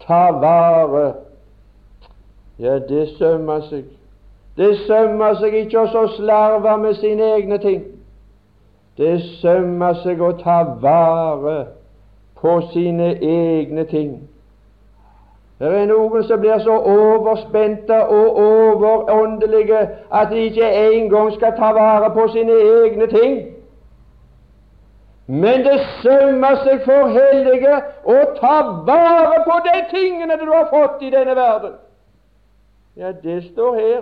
[0.02, 1.12] ta vare.
[2.58, 3.84] Ja, det sømmer seg.
[4.58, 7.84] Det sømmer seg ikke å slarve med sine egne ting.
[8.98, 11.60] Det sømmer seg å ta vare
[12.40, 14.12] på sine egne ting.
[15.60, 21.72] Det er noen som blir så overspente og overåndelige at de ikke engang skal ta
[21.76, 23.40] vare på sine egne ting.
[25.30, 28.54] Men det sømmer seg for hellige å ta
[28.86, 31.76] vare på de tingene du har fått i denne verden.
[32.98, 34.00] Ja, det står her.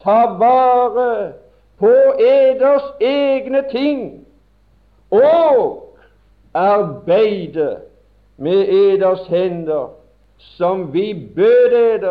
[0.00, 1.34] Ta vare
[1.76, 4.06] på eders egne ting
[5.12, 5.84] og
[6.56, 7.68] arbeide
[8.40, 9.92] med eders hender
[10.56, 12.08] som vi bød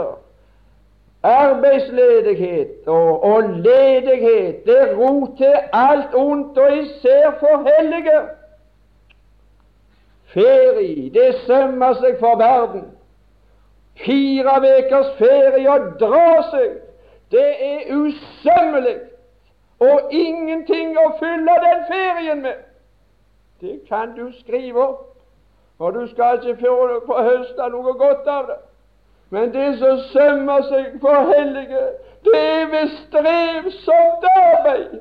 [1.26, 8.20] Arbeidsledighet og, og ledighet, det rot til alt ondt, og især for hellige.
[10.34, 12.86] Ferie, det sømmer seg for verden.
[14.06, 16.78] Fire ukers ferie og dra seg,
[17.32, 19.00] det er usømmelig,
[19.80, 22.64] og ingenting å fylle den ferien med.
[23.62, 25.12] Det kan du skrive opp.
[25.80, 26.70] Og du skal ikke
[27.08, 28.60] få høste noe godt av det.
[29.30, 31.86] Men det som sømmer seg for hellige,
[32.26, 35.00] det er ved strevsomt arbeid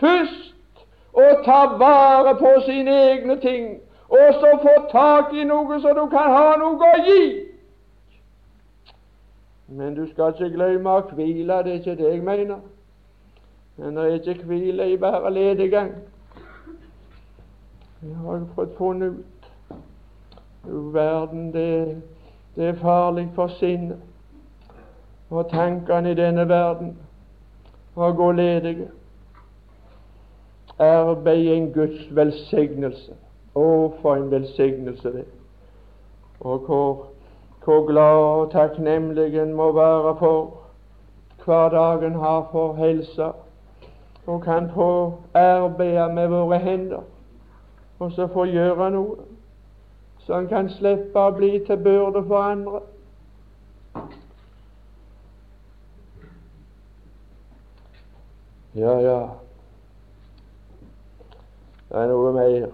[0.00, 3.70] først å ta vare på sine egne ting,
[4.08, 7.24] og så få tak i noe så du kan ha noe å gi.
[9.70, 12.62] Men du skal ikke glemme å hvile, det er ikke det jeg mener.
[13.78, 15.92] Men det er ikke hvile i bare lediggang.
[18.00, 19.50] Det har jeg fått funnet ut.
[20.66, 22.02] Du verden, det,
[22.56, 23.98] det er farlig for sinnet
[25.30, 26.96] og tankene i denne verden
[27.96, 28.88] å gå ledige.
[30.80, 33.14] Arbeid er en Guds velsignelse.
[33.54, 33.66] Å,
[34.00, 35.24] for en velsignelse det
[36.40, 37.06] Og hvor,
[37.64, 40.60] hvor glad og takknemlig en må være for
[41.44, 43.32] hverdagen har for helsa,
[44.26, 47.02] og kan få arbeide med våre hender,
[47.98, 49.29] og så få gjøre noe
[50.26, 52.80] så han kan slippe å bli til byrde for andre.
[58.74, 59.20] Ja, ja,
[61.90, 62.68] det er noe mer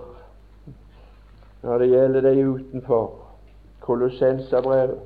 [1.62, 3.06] når det gjelder de utenfor.
[3.80, 4.98] Kolossenserbrevet.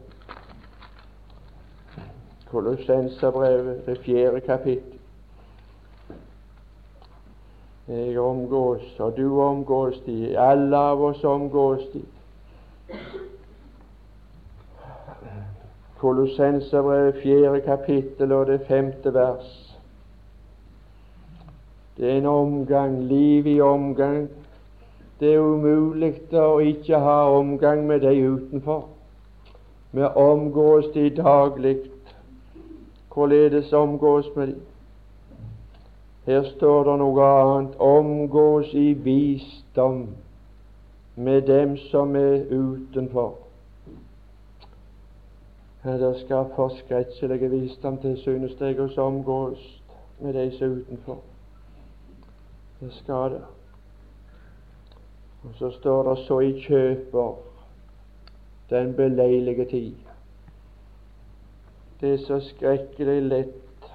[2.51, 4.99] Kolossenserbrevet, det fjerde kapittel.
[7.88, 12.03] Jeg omgås, og du omgås de, alle av oss omgås de.
[16.01, 19.51] Kolossenserbrevet, fjerde kapittel og det femte vers.
[21.96, 24.28] Det er en omgang, liv i omgang.
[25.20, 28.86] Det er umulig å ikke ha omgang med de utenfor.
[29.92, 31.76] Vi omgås de daglig.
[33.12, 34.57] Hvorledes omgås med de?
[36.26, 37.76] Her står det noe annet.
[37.76, 40.07] Omgås i visdom
[41.16, 43.49] med dem som er utenfor.
[45.85, 49.62] Det skal forskretselige visdom til, synes deg å omgås
[50.20, 51.22] med de som er utenfor.
[52.81, 53.47] Det skal det.
[55.45, 57.33] Og så står det så i kjøper
[58.70, 59.95] den beleilige tid.
[62.01, 63.89] Det er så skrekkelig lett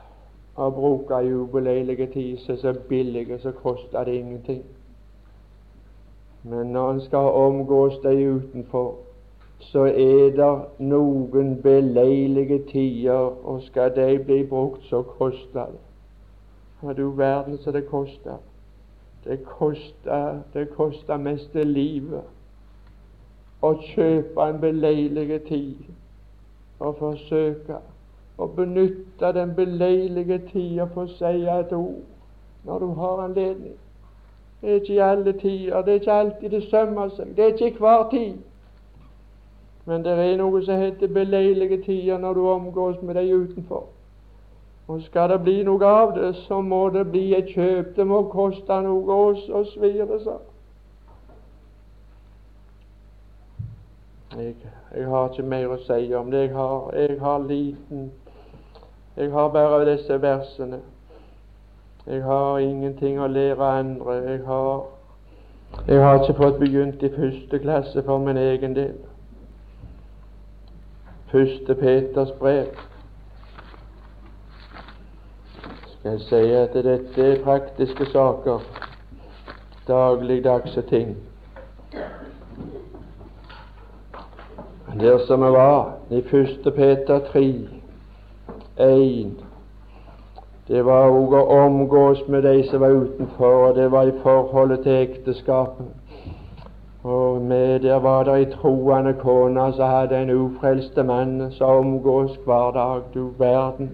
[0.57, 4.63] å bruke ei ubeleilige tid som er så billig, så koster det ingenting.
[6.43, 8.95] Men når en skal omgås de utenfor,
[9.71, 15.83] så er det noen beleilige tider, og skal de bli brukt, så koster det.
[16.81, 18.37] Har du verden så det koster?
[19.23, 22.21] Det koster, det koster mest livet
[23.65, 25.87] å kjøpe en beleilig tid
[26.79, 27.79] og forsøke
[28.37, 32.03] å benytte den beleilige tida for å si et ord
[32.65, 33.77] når du har anledning.
[34.61, 37.55] Det er ikke i alle tider, det er ikke alltid det sømmer seg, det er
[37.55, 38.35] ikke hver tid.
[39.85, 43.85] Men det er noe som heter beleilige tider når du omgås med deg utenfor.
[44.87, 47.95] Og skal det bli noe av det, så må det bli et kjøp.
[47.95, 50.43] Det må koste noe, og så svir det seg.
[54.35, 54.55] Jeg,
[54.95, 56.47] jeg, har ikke mer å si om det.
[56.47, 58.11] Jeg har, jeg har liten
[59.15, 60.81] Jeg har bare disse versene.
[62.05, 64.15] Jeg har ingenting å lære andre.
[64.25, 64.83] Jeg har,
[65.87, 68.97] jeg har ikke fått begynt i første klasse for min egen del.
[71.31, 72.65] Første Peters brev.
[75.87, 78.59] Skal jeg si at dette er praktiske saker,
[79.87, 81.17] dagligdagse ting.
[84.99, 87.53] der som vi var i første Peter 3,
[88.79, 89.31] 1.
[90.67, 94.81] Det var òg å omgås med de som var utenfor, og det var i forholdet
[94.83, 95.85] til ekteskapet.
[97.05, 102.39] Og med der var det ei troende kone som hadde en ufrelste mann som omgås
[102.45, 103.01] hver dag.
[103.13, 103.91] Du verden.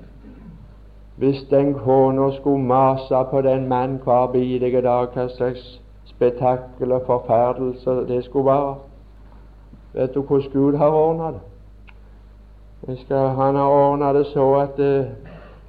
[1.17, 7.01] Hvis den kona skulle mase på den mann hver bidige dag, hva slags spetakkel og
[7.05, 8.75] forferdelse det skulle være.
[9.93, 11.41] Vet du hvordan Gud har ordna det?
[13.09, 15.05] Han har ordna det så at uh,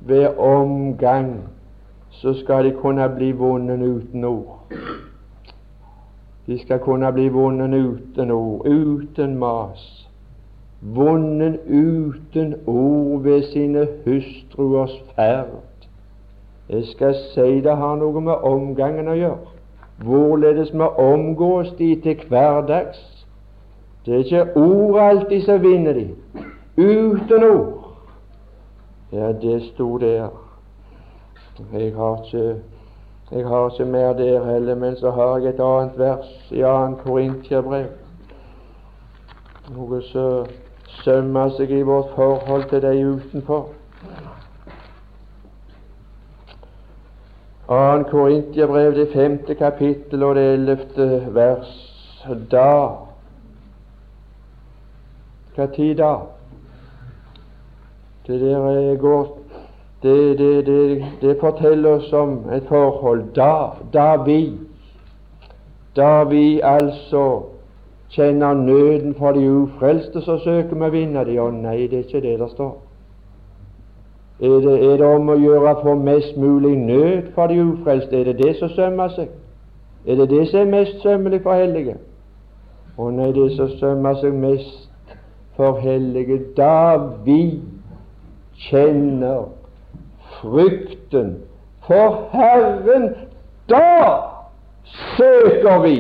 [0.00, 1.40] ved omgang
[2.10, 4.58] så skal de kunne bli vunnet uten ord.
[6.46, 10.08] De skal kunne bli vunnet uten ord, uten mas.
[10.80, 15.62] Vunnet uten ord ved sine hustruers ferd.
[16.68, 19.56] Jeg skal si det har noe med omgangen å gjøre.
[20.02, 23.12] Hvorledes vi omgås de til hverdags
[24.06, 26.08] det er ikke ord alltid som vinner de.
[26.76, 27.94] Uten ord.
[29.12, 30.28] Ja, det sto der.
[31.72, 32.54] Jeg har ikke
[33.32, 36.94] jeg har ikke mer der heller, men så har jeg et annet vers i 2.
[37.04, 37.86] Korintiabrev.
[39.72, 40.50] Noe som
[41.02, 43.70] sømmer seg i vårt forhold til de utenfor.
[47.68, 48.02] 2.
[48.10, 51.72] Korintiabrev, det femte kapittel og det ellevte vers.
[52.50, 52.68] Da
[55.52, 56.12] hva tid da?
[58.26, 59.41] Det der går
[60.02, 63.54] det, det, det, det, forteller oss om et forhold da,
[63.92, 64.58] da vi
[65.96, 67.42] da vi altså
[68.08, 71.36] kjenner nøden for de ufrelste, så søker vi å vinne de.
[71.40, 72.72] Å nei, det er ikke det det står.
[74.42, 78.20] Er det, er det om å gjøre å få mest mulig nød for de ufrelste?
[78.20, 79.28] Er det det som sømmer seg?
[80.06, 81.98] Er det det som er mest sømmelig for hellige?
[82.98, 84.88] Å nei, det som sømmer seg mest
[85.56, 87.60] for hellige da vi
[88.68, 89.61] kjenner
[90.42, 91.36] frykten
[91.86, 93.08] for Herren,
[93.70, 93.86] da
[95.16, 95.96] søker vi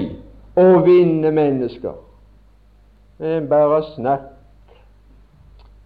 [0.58, 1.96] å vinne mennesker.
[3.18, 4.28] Det er bare snakk.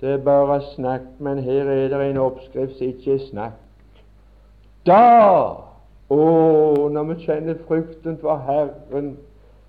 [0.01, 3.63] Det er bare snakk, men her er det en oppskrift som ikke er snakk.
[4.87, 5.03] Da,
[6.13, 6.23] å,
[6.93, 9.17] når vi kjenner frykten for Herren,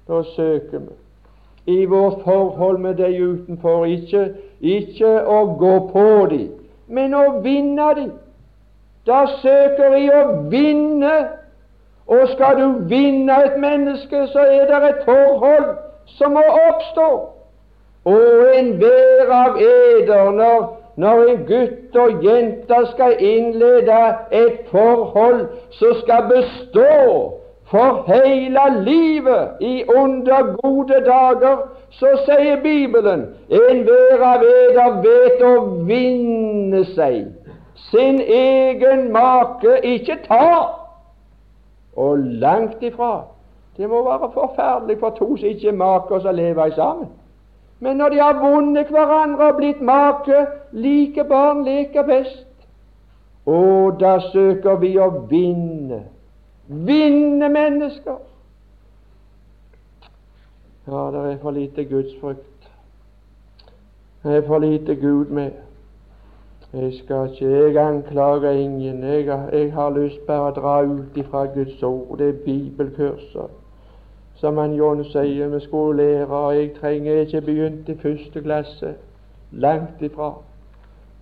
[0.07, 0.95] da søker vi
[1.67, 3.85] i vårt forhold med de utenfor.
[3.85, 4.29] Ikke,
[4.61, 6.45] ikke å gå på dem,
[6.87, 8.05] men å vinne de.
[9.07, 11.15] Da søker vi å vinne.
[12.07, 15.73] Og skal du vinne et menneske, så er det et forhold
[16.17, 17.07] som må oppstå.
[18.07, 23.97] Og enhver av eder, når, når en gutt og jente skal innlede
[24.31, 25.41] et forhold
[25.79, 26.93] som skal bestå
[27.71, 35.53] for hele livet i under gode dager, så sier Bibelen enhver av eder vet å
[35.89, 37.36] vinne seg
[37.77, 40.67] sin egen make, ikke ta.
[41.95, 43.23] Og langt ifra.
[43.77, 47.09] Det må være forferdelig for to som ikke er makers å leve sammen.
[47.79, 52.45] Men når de har vunnet hverandre og blitt make, like barn leker best.
[53.45, 56.01] Og da søker vi å vinne.
[56.67, 58.17] Vinne mennesker.
[60.87, 62.69] Ja, det er for lite gudsfrykt.
[64.23, 65.66] Det er for lite Gud med.
[66.73, 69.03] Jeg skal ikke Jeg anklager ingen.
[69.03, 72.17] Jeg, jeg har lyst bare å dra ut ifra Guds ord.
[72.17, 73.47] Det er bibelkurser.
[74.35, 76.41] Som han John sier vi skulle lære.
[76.55, 78.93] Jeg trenger ikke begynt i første klasse.
[79.51, 80.33] Langt ifra.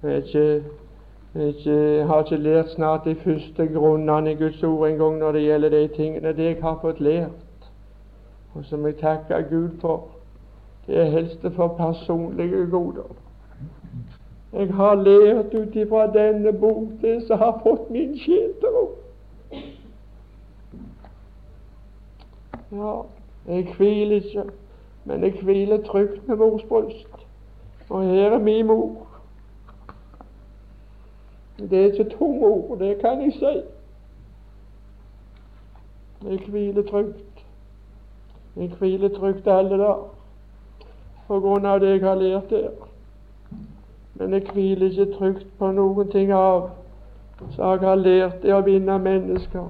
[0.04, 0.64] Jeg, ikke,
[1.36, 5.70] ikke, har ikke lært snart de første grunnene i Guds ord engang når det gjelder
[5.70, 6.34] de tingene.
[6.34, 7.70] Det jeg har fått lært,
[8.54, 10.04] og som jeg takker Gud for,
[10.88, 13.25] det er helst for personlige goder.
[14.56, 18.86] Jeg har lært ut ifra denne bok det som har fått min sjel til ro.
[22.72, 22.94] Ja,
[23.48, 24.46] jeg hviler ikke,
[25.04, 27.28] men jeg hviler trygt med mors bryst.
[27.90, 28.96] Og her er min mor.
[31.60, 33.62] Det er ikke tung ord, det kan jeg si.
[36.30, 37.46] Jeg hviler trygt.
[38.56, 40.12] Jeg hviler trygt alle dager
[41.28, 42.95] på grunn av det jeg har lært der.
[44.16, 46.70] Men jeg hviler ikke trygt på noen ting av
[47.52, 49.66] så jeg har lært det å vinne mennesker.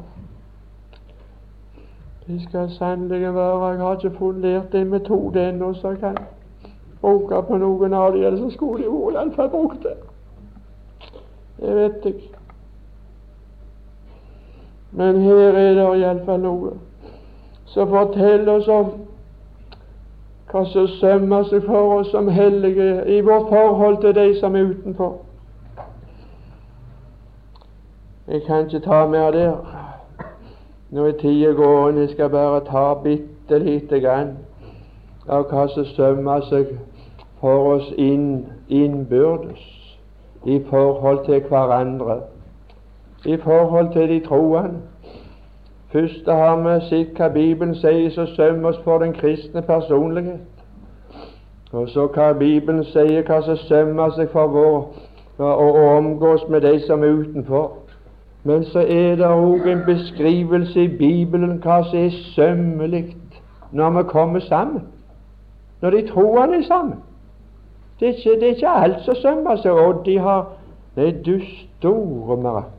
[2.27, 3.71] Det skal sannelig være.
[3.71, 6.19] Jeg har ikke fått lært en metode ennå så jeg kan
[7.01, 9.95] bruke på noen av de, ellers skulle de vært iallfall brukt det.
[11.59, 12.21] Det vet jeg.
[14.91, 16.77] Men her er det iallfall noe
[17.65, 18.93] som forteller oss om
[20.51, 24.69] hva som sømmer seg for oss som hellige i vårt forhold til de som er
[24.71, 25.15] utenfor.
[28.27, 29.55] Jeg kan ikke ta mer der.
[30.89, 32.01] Nå er tida gående.
[32.01, 34.37] Jeg skal bare ta bitte lite grann
[35.27, 36.71] av hva som sømmer seg
[37.41, 39.61] for oss inn, innbyrdes
[40.45, 42.19] i forhold til hverandre,
[43.25, 44.81] i forhold til de troende.
[45.95, 50.41] Først har vi sett hva Bibelen sier som sømmer oss for den kristne personlighet.
[51.71, 56.73] Og så hva Bibelen sier, hva som sømmer seg for vår å omgås med de
[56.83, 57.71] som er utenfor.
[58.43, 63.05] Men så er det òg en beskrivelse i Bibelen hva som er sømmelig
[63.71, 64.83] når vi kommer sammen.
[65.81, 66.99] Når de troende er sammen.
[67.99, 70.47] Det er ikke, det er ikke alt som sømmer seg, og de har
[70.95, 72.74] Nei, du store mirakel.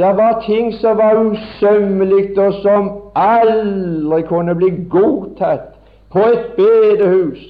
[0.00, 5.74] Det var ting som var usømmelig, og som aldri kunne bli godtatt
[6.12, 7.42] på et bedehus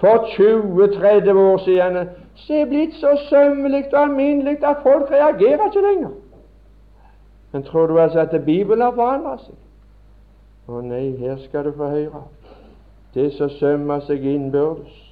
[0.00, 2.08] for 20-30 år siden.
[2.34, 6.10] Så er blitt så sømmelig og alminnelig at folk reagerer ikke lenger.
[7.52, 9.54] Men tror du altså at Bibelen har forandret seg?
[10.68, 12.26] Å nei, her skal du få høre.
[13.14, 15.02] Det som sømmer seg innbyrdes.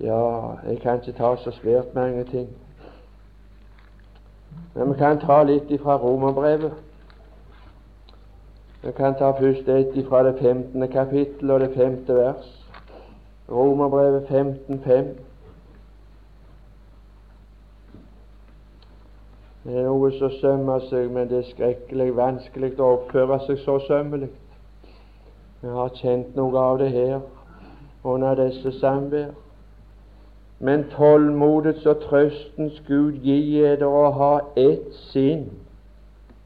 [0.00, 0.20] Ja,
[0.68, 2.48] jeg kan ikke ta så svært mange ting.
[4.74, 6.72] Men vi kan ta litt fra Romerbrevet.
[8.82, 10.88] Vi kan ta først et fra det 15.
[10.88, 12.46] kapittel og det femte vers.
[13.50, 15.10] Romerbrevet 15.5.
[19.64, 23.76] Det er noe som sømmer seg, men det er skrekkelig vanskelig å oppføre seg så
[23.84, 24.30] sømmelig.
[25.60, 27.18] Vi har kjent noe av det her
[28.04, 29.34] under disse samvær.
[30.60, 35.46] Men tålmodets og trøstens Gud gi eder å ha ett sinn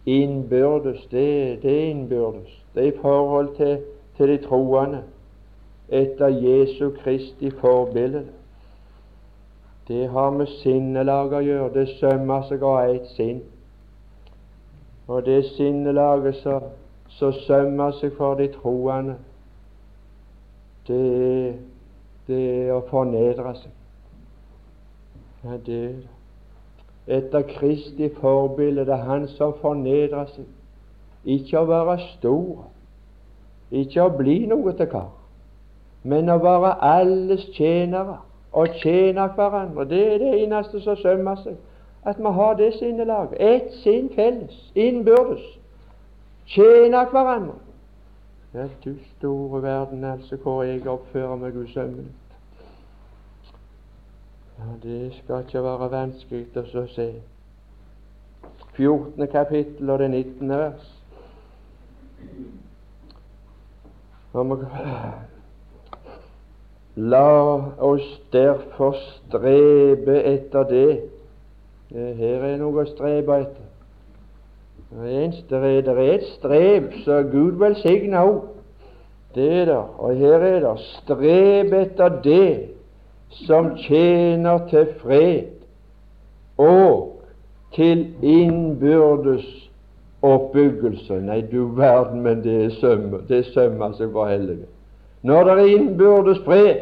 [0.07, 1.01] innbyrdes.
[1.11, 2.53] Det, det innbyrdes.
[2.75, 3.83] Det er i forhold til,
[4.17, 5.03] til de troende
[5.91, 8.23] etter Jesu Kristi forbilde.
[9.89, 11.75] Det har med sinnelag å gjøre.
[11.75, 13.43] Det sømmer seg å ha ett sinn.
[15.11, 16.39] Og det sinnelaget
[17.19, 19.19] som sømmer seg for de troende,
[20.89, 21.03] det
[22.27, 23.84] det er å fornedre seg
[25.45, 26.03] er død.
[27.07, 30.47] Etter Kristi forbilde det er Han som fornedrer seg.
[31.25, 32.65] Ikke å være stor,
[33.73, 35.11] ikke å bli noe til kar,
[36.05, 38.19] men å være alles tjenere
[38.53, 39.89] og tjene hverandre.
[39.89, 41.57] Det er det eneste som sømmer seg.
[42.05, 43.41] At vi har det sinnelaget.
[43.41, 45.45] Ett sinn felles, innbyrdes.
[46.47, 47.57] Tjene hverandre.
[48.55, 52.13] Ja, du store verden, altså, hvor jeg oppfører meg usømmelig.
[54.59, 57.09] Ja, Det skal ikke være vanskelig å se.
[58.77, 59.27] 14.
[59.27, 60.49] kapittel og det 19.
[60.49, 60.91] vers.
[66.97, 67.27] La
[67.83, 70.91] oss derfor strebe etter det.
[71.91, 73.67] Her er noe å strebe etter.
[75.51, 78.41] Det er et strev, så Gud velsigne òg.
[79.35, 79.83] Det er det.
[79.99, 82.74] Og her er det streb etter det
[83.31, 85.45] som tjener til fred
[86.59, 87.21] og
[87.75, 89.47] til innbyrdes
[90.23, 91.21] oppbyggelse.
[91.21, 94.69] Nei, du verden, men det er sømmer, det sømmer seg for hellige.
[95.23, 96.77] Når det er innbyrdes fred,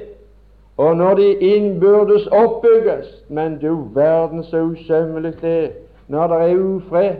[0.77, 5.69] og når de innbyrdes oppbygges Men du verden så usømmelig det er
[6.09, 7.17] når det er ufred,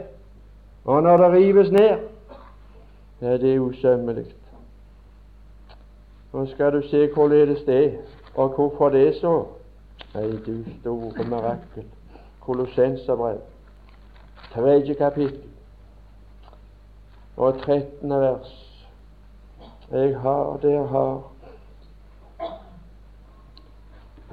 [0.85, 1.97] og når det rives ned.
[3.21, 4.25] Ja, det er usømmelig.
[6.33, 7.91] Nå skal du se hvorledes det er,
[8.35, 9.45] og hvorfor det så.
[10.13, 11.85] Nei, du store mirakel.
[12.39, 13.39] Kolossenserbrev,
[14.53, 15.49] tredje kapittel
[17.37, 18.51] og trettende vers.
[19.91, 21.21] Jeg har, der har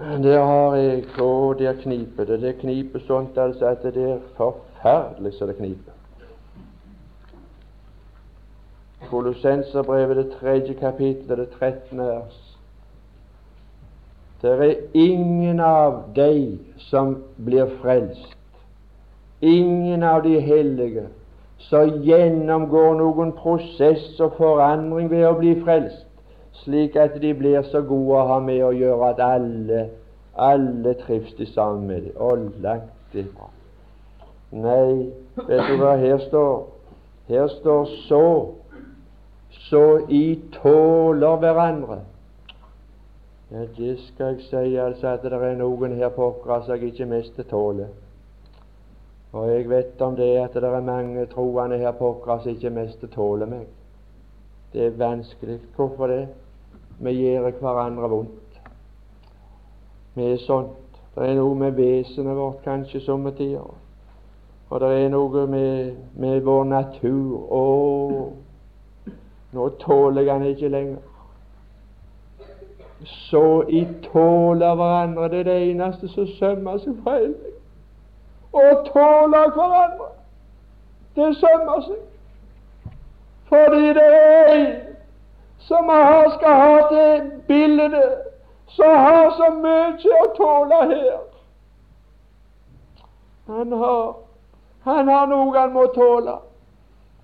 [0.00, 2.40] Der har jeg Og der kniper det.
[2.40, 5.92] Det kniper sånt altså at det er forferdelig så det kniper.
[9.10, 12.49] Kolossenserbrevet, det tredje kapittel, det trettende vers.
[14.42, 18.36] Det er ingen av de som blir frelst,
[19.40, 21.06] ingen av de hellige,
[21.60, 26.06] som gjennomgår noen prosess og forandring ved å bli frelst,
[26.62, 29.82] slik at de blir så gode å ha med å gjøre at alle,
[30.36, 32.16] alle trives de sammen med dem.
[32.16, 33.50] Og langt ifra.
[34.50, 36.64] Nei, vet du hva her står?
[37.28, 38.24] Her står så
[39.70, 42.00] så I tåler hverandre.
[43.52, 46.92] Ja, det skal jeg si, altså at det er noen her på Åkra som jeg
[46.92, 47.88] ikke mest tåler.
[49.32, 52.70] Og jeg vet om det at det er mange troende her på Åkra som ikke
[52.70, 53.66] mest tåler meg.
[54.72, 55.58] Det er vanskelig.
[55.76, 56.28] Hvorfor det?
[57.00, 58.62] Vi gjør hverandre vondt.
[60.14, 60.78] Vi er sånt.
[61.14, 63.66] Det er noe med vesenet vårt kanskje somme tider.
[64.70, 67.34] Og det er noe med, med vår natur.
[67.50, 67.62] Å,
[69.52, 71.09] nå tåler jeg han ikke lenger.
[73.04, 75.28] Så i tåler hverandre.
[75.28, 77.56] Det er det eneste som sømmer seg fra helvete.
[78.52, 80.08] Å tåle hverandre,
[81.16, 82.00] det sømmer seg.
[83.48, 84.66] Fordi det er en
[85.70, 88.04] som har, skal ha det bildet,
[88.66, 91.18] som har så mye å tåle her.
[93.50, 94.14] Han har,
[94.84, 96.36] han har noe han må tåle.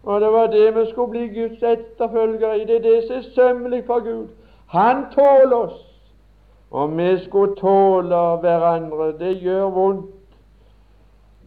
[0.07, 2.64] Og det var det vi skulle bli Guds etterfølgere i.
[2.64, 4.29] Det er det som er sømmelig for Gud.
[4.67, 5.83] Han tåler oss.
[6.71, 9.12] Og vi skulle tåle hverandre.
[9.19, 10.12] Det gjør vondt.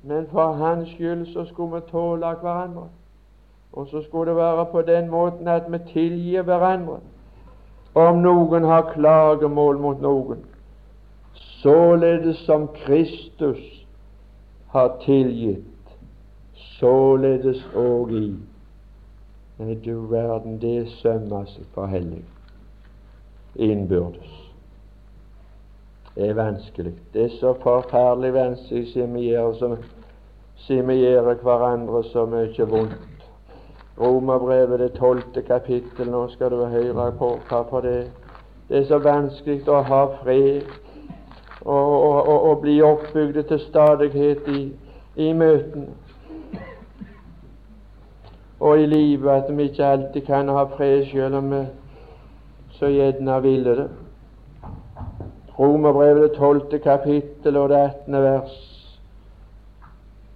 [0.04, 2.88] Men for Hans skyld så skulle vi tåle hverandre.
[3.74, 7.00] Og så skulle det være på den måten at vi tilgir hverandre
[7.96, 10.44] om noen har klagemål mot noen.
[11.62, 13.86] Således som Kristus
[14.72, 15.66] har tilgitt,
[16.80, 18.30] således òg i
[19.60, 22.22] Nei, du verden, det sømmer seg for hellig
[23.56, 24.36] innbyrdes.
[26.16, 26.94] Det er vanskelig.
[27.14, 29.78] Det er så forferdelig vanskelig som,
[30.92, 33.26] gjør hverandre så mye vondt.
[34.00, 38.12] Romerbrevet, det tolvte kapittel, nå skal du høre på hva for det.
[38.70, 40.68] Det er så vanskelig å ha fred
[41.62, 44.62] og, og, og, og bli oppbygd til stadighet i,
[45.16, 45.90] i møtene
[48.60, 51.64] og i livet at vi ikke alltid kan ha fred selv om vi
[52.80, 53.90] så gjerne ville det.
[55.60, 58.58] Romerbrevet det tolvte kapittel og det attende vers.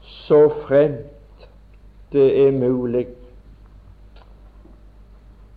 [0.02, 1.48] Så fremt
[2.12, 3.08] det er mulig,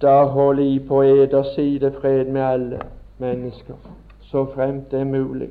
[0.02, 2.80] da hold i på eders side fred med alle
[3.18, 3.74] mennesker.
[4.20, 5.48] Så fremt det er mulig.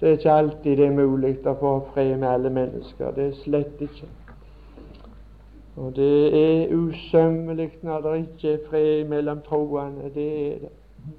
[0.00, 3.10] Det er ikke alltid det er mulig å få fred med alle mennesker.
[3.16, 4.08] Det er slett ikke.
[5.76, 10.10] Og det er usømmelig når det ikke er fred mellom troende.
[10.14, 10.68] Det er det.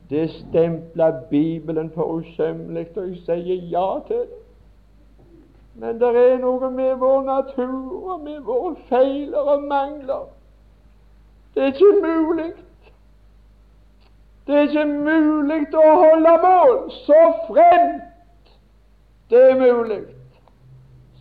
[0.09, 4.41] Det stempler Bibelen for usømmelig, og jeg sier ja til det.
[5.79, 10.25] Men det er noe med vår natur og med våre feiler og mangler.
[11.55, 12.51] Det er ikke mulig.
[14.47, 18.07] Det er ikke mulig å holde mål så fremt
[19.29, 20.01] det er mulig.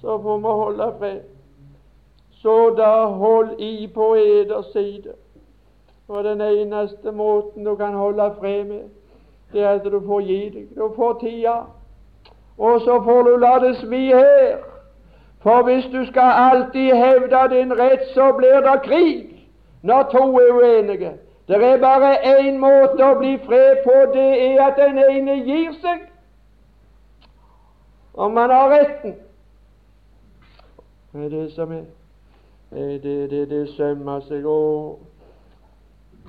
[0.01, 1.36] Så får vi holde fred.
[2.43, 5.13] Så da hold i på eders side.
[6.09, 8.81] Og den eneste måten du kan holde fred med,
[9.53, 10.69] det er at du får gi deg.
[10.77, 11.57] Du får tida.
[12.59, 14.57] Og så får du la det svi her.
[15.43, 19.49] For hvis du skal alltid hevde din rett, så blir det krig
[19.83, 21.13] når to er uenige.
[21.49, 25.77] Det er bare én måte å bli fred på, det er at den ene gir
[25.79, 26.09] seg.
[28.15, 29.15] Om man har retten.
[31.13, 31.85] Det er det som er.
[32.71, 34.47] Det, det, det, det sømmer seg.
[34.47, 34.99] Å,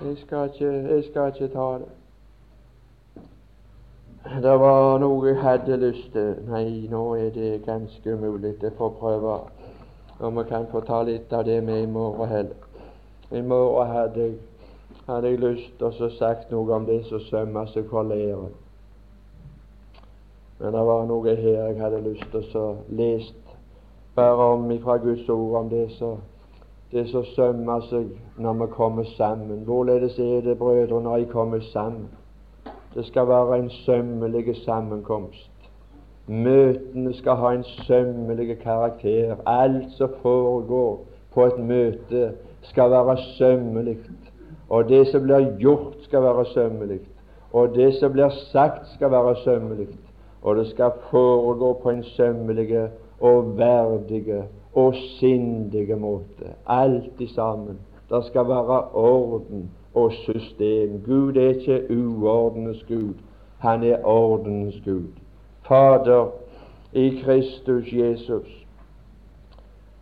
[0.04, 1.94] jeg skal ikke, ta det.
[4.44, 6.36] Det var noe jeg hadde lyst til.
[6.52, 8.54] Nei, nå er det ganske umulig.
[8.62, 9.40] Jeg får prøve
[10.20, 12.68] om vi kan få ta litt av det med i morgen heller.
[13.32, 14.38] I morgen hadde jeg,
[15.08, 18.54] hadde jeg lyst til å sagt noe om det som sømmer seg for læren.
[20.60, 22.68] Men det var noe her jeg hadde lyst til å
[23.00, 23.47] lest
[24.18, 26.18] bare om ifra Guds ord, om det som
[26.92, 29.66] det som sømmer seg når vi kommer sammen.
[29.68, 32.08] Hvorledes er det, brødre, når jeg kommer sammen?
[32.96, 35.52] Det skal være en sømmelig sammenkomst.
[36.28, 39.36] Møtene skal ha en sømmelig karakter.
[39.46, 41.04] Alt som foregår
[41.34, 43.98] på et møte, skal være sømmelig.
[44.70, 47.00] Og det som blir gjort, skal være sømmelig.
[47.54, 49.88] Og det som blir sagt, skal være sømmelig.
[50.42, 52.90] Og det skal foregå på en sømmelig
[53.20, 54.44] og verdige
[54.74, 56.54] og sindige måte.
[56.68, 57.80] Alt i sammen.
[58.10, 61.02] Det skal være orden og system.
[61.06, 63.14] Gud er ikke uordenes Gud.
[63.58, 65.12] Han er ordenens Gud.
[65.68, 66.28] Fader,
[66.94, 68.66] i Kristus Jesus,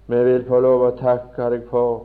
[0.07, 2.03] vi vil få lov å takke deg for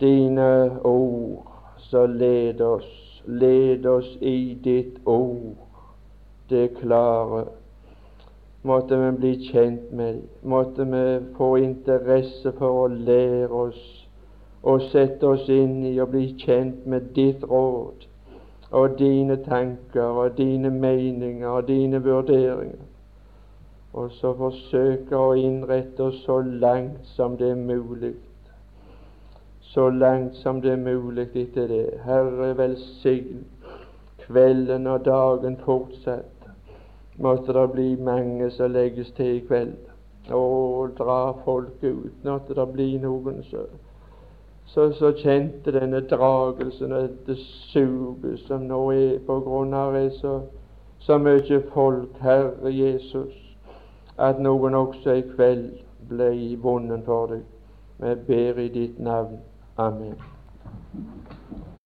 [0.00, 1.50] dine ord
[1.90, 2.92] som leder oss.
[3.26, 5.60] Led oss i ditt ord,
[6.50, 7.44] det klare.
[8.62, 10.28] Måtte vi bli kjent med dem.
[10.42, 13.82] Måtte vi få interesse for å lære oss
[14.62, 18.06] og sette oss inn i og bli kjent med ditt råd
[18.70, 22.86] og dine tanker og dine meninger og dine vurderinger.
[23.92, 28.14] Og så forsøke å innrette oss så langt som det er mulig.
[29.60, 31.86] Så langt som det er mulig etter det.
[32.04, 33.44] Herre, velsign
[34.22, 36.31] kvelden og dagen fortsatt.
[37.18, 39.74] Måtte det bli mange som legges til i kveld.
[40.30, 42.24] Og dra folket ut.
[42.24, 43.66] Måtte det bli noen som
[44.66, 50.14] så, så kjente denne dragelsen og dette suget som nå er på grunn av det
[50.16, 50.38] så,
[51.02, 53.36] så mye folk, Herre Jesus,
[54.16, 55.70] at noen også i kveld
[56.08, 56.32] ble
[56.64, 57.48] vunnet for deg.
[58.02, 59.42] Vi ber i ditt navn.
[59.76, 60.31] Amen.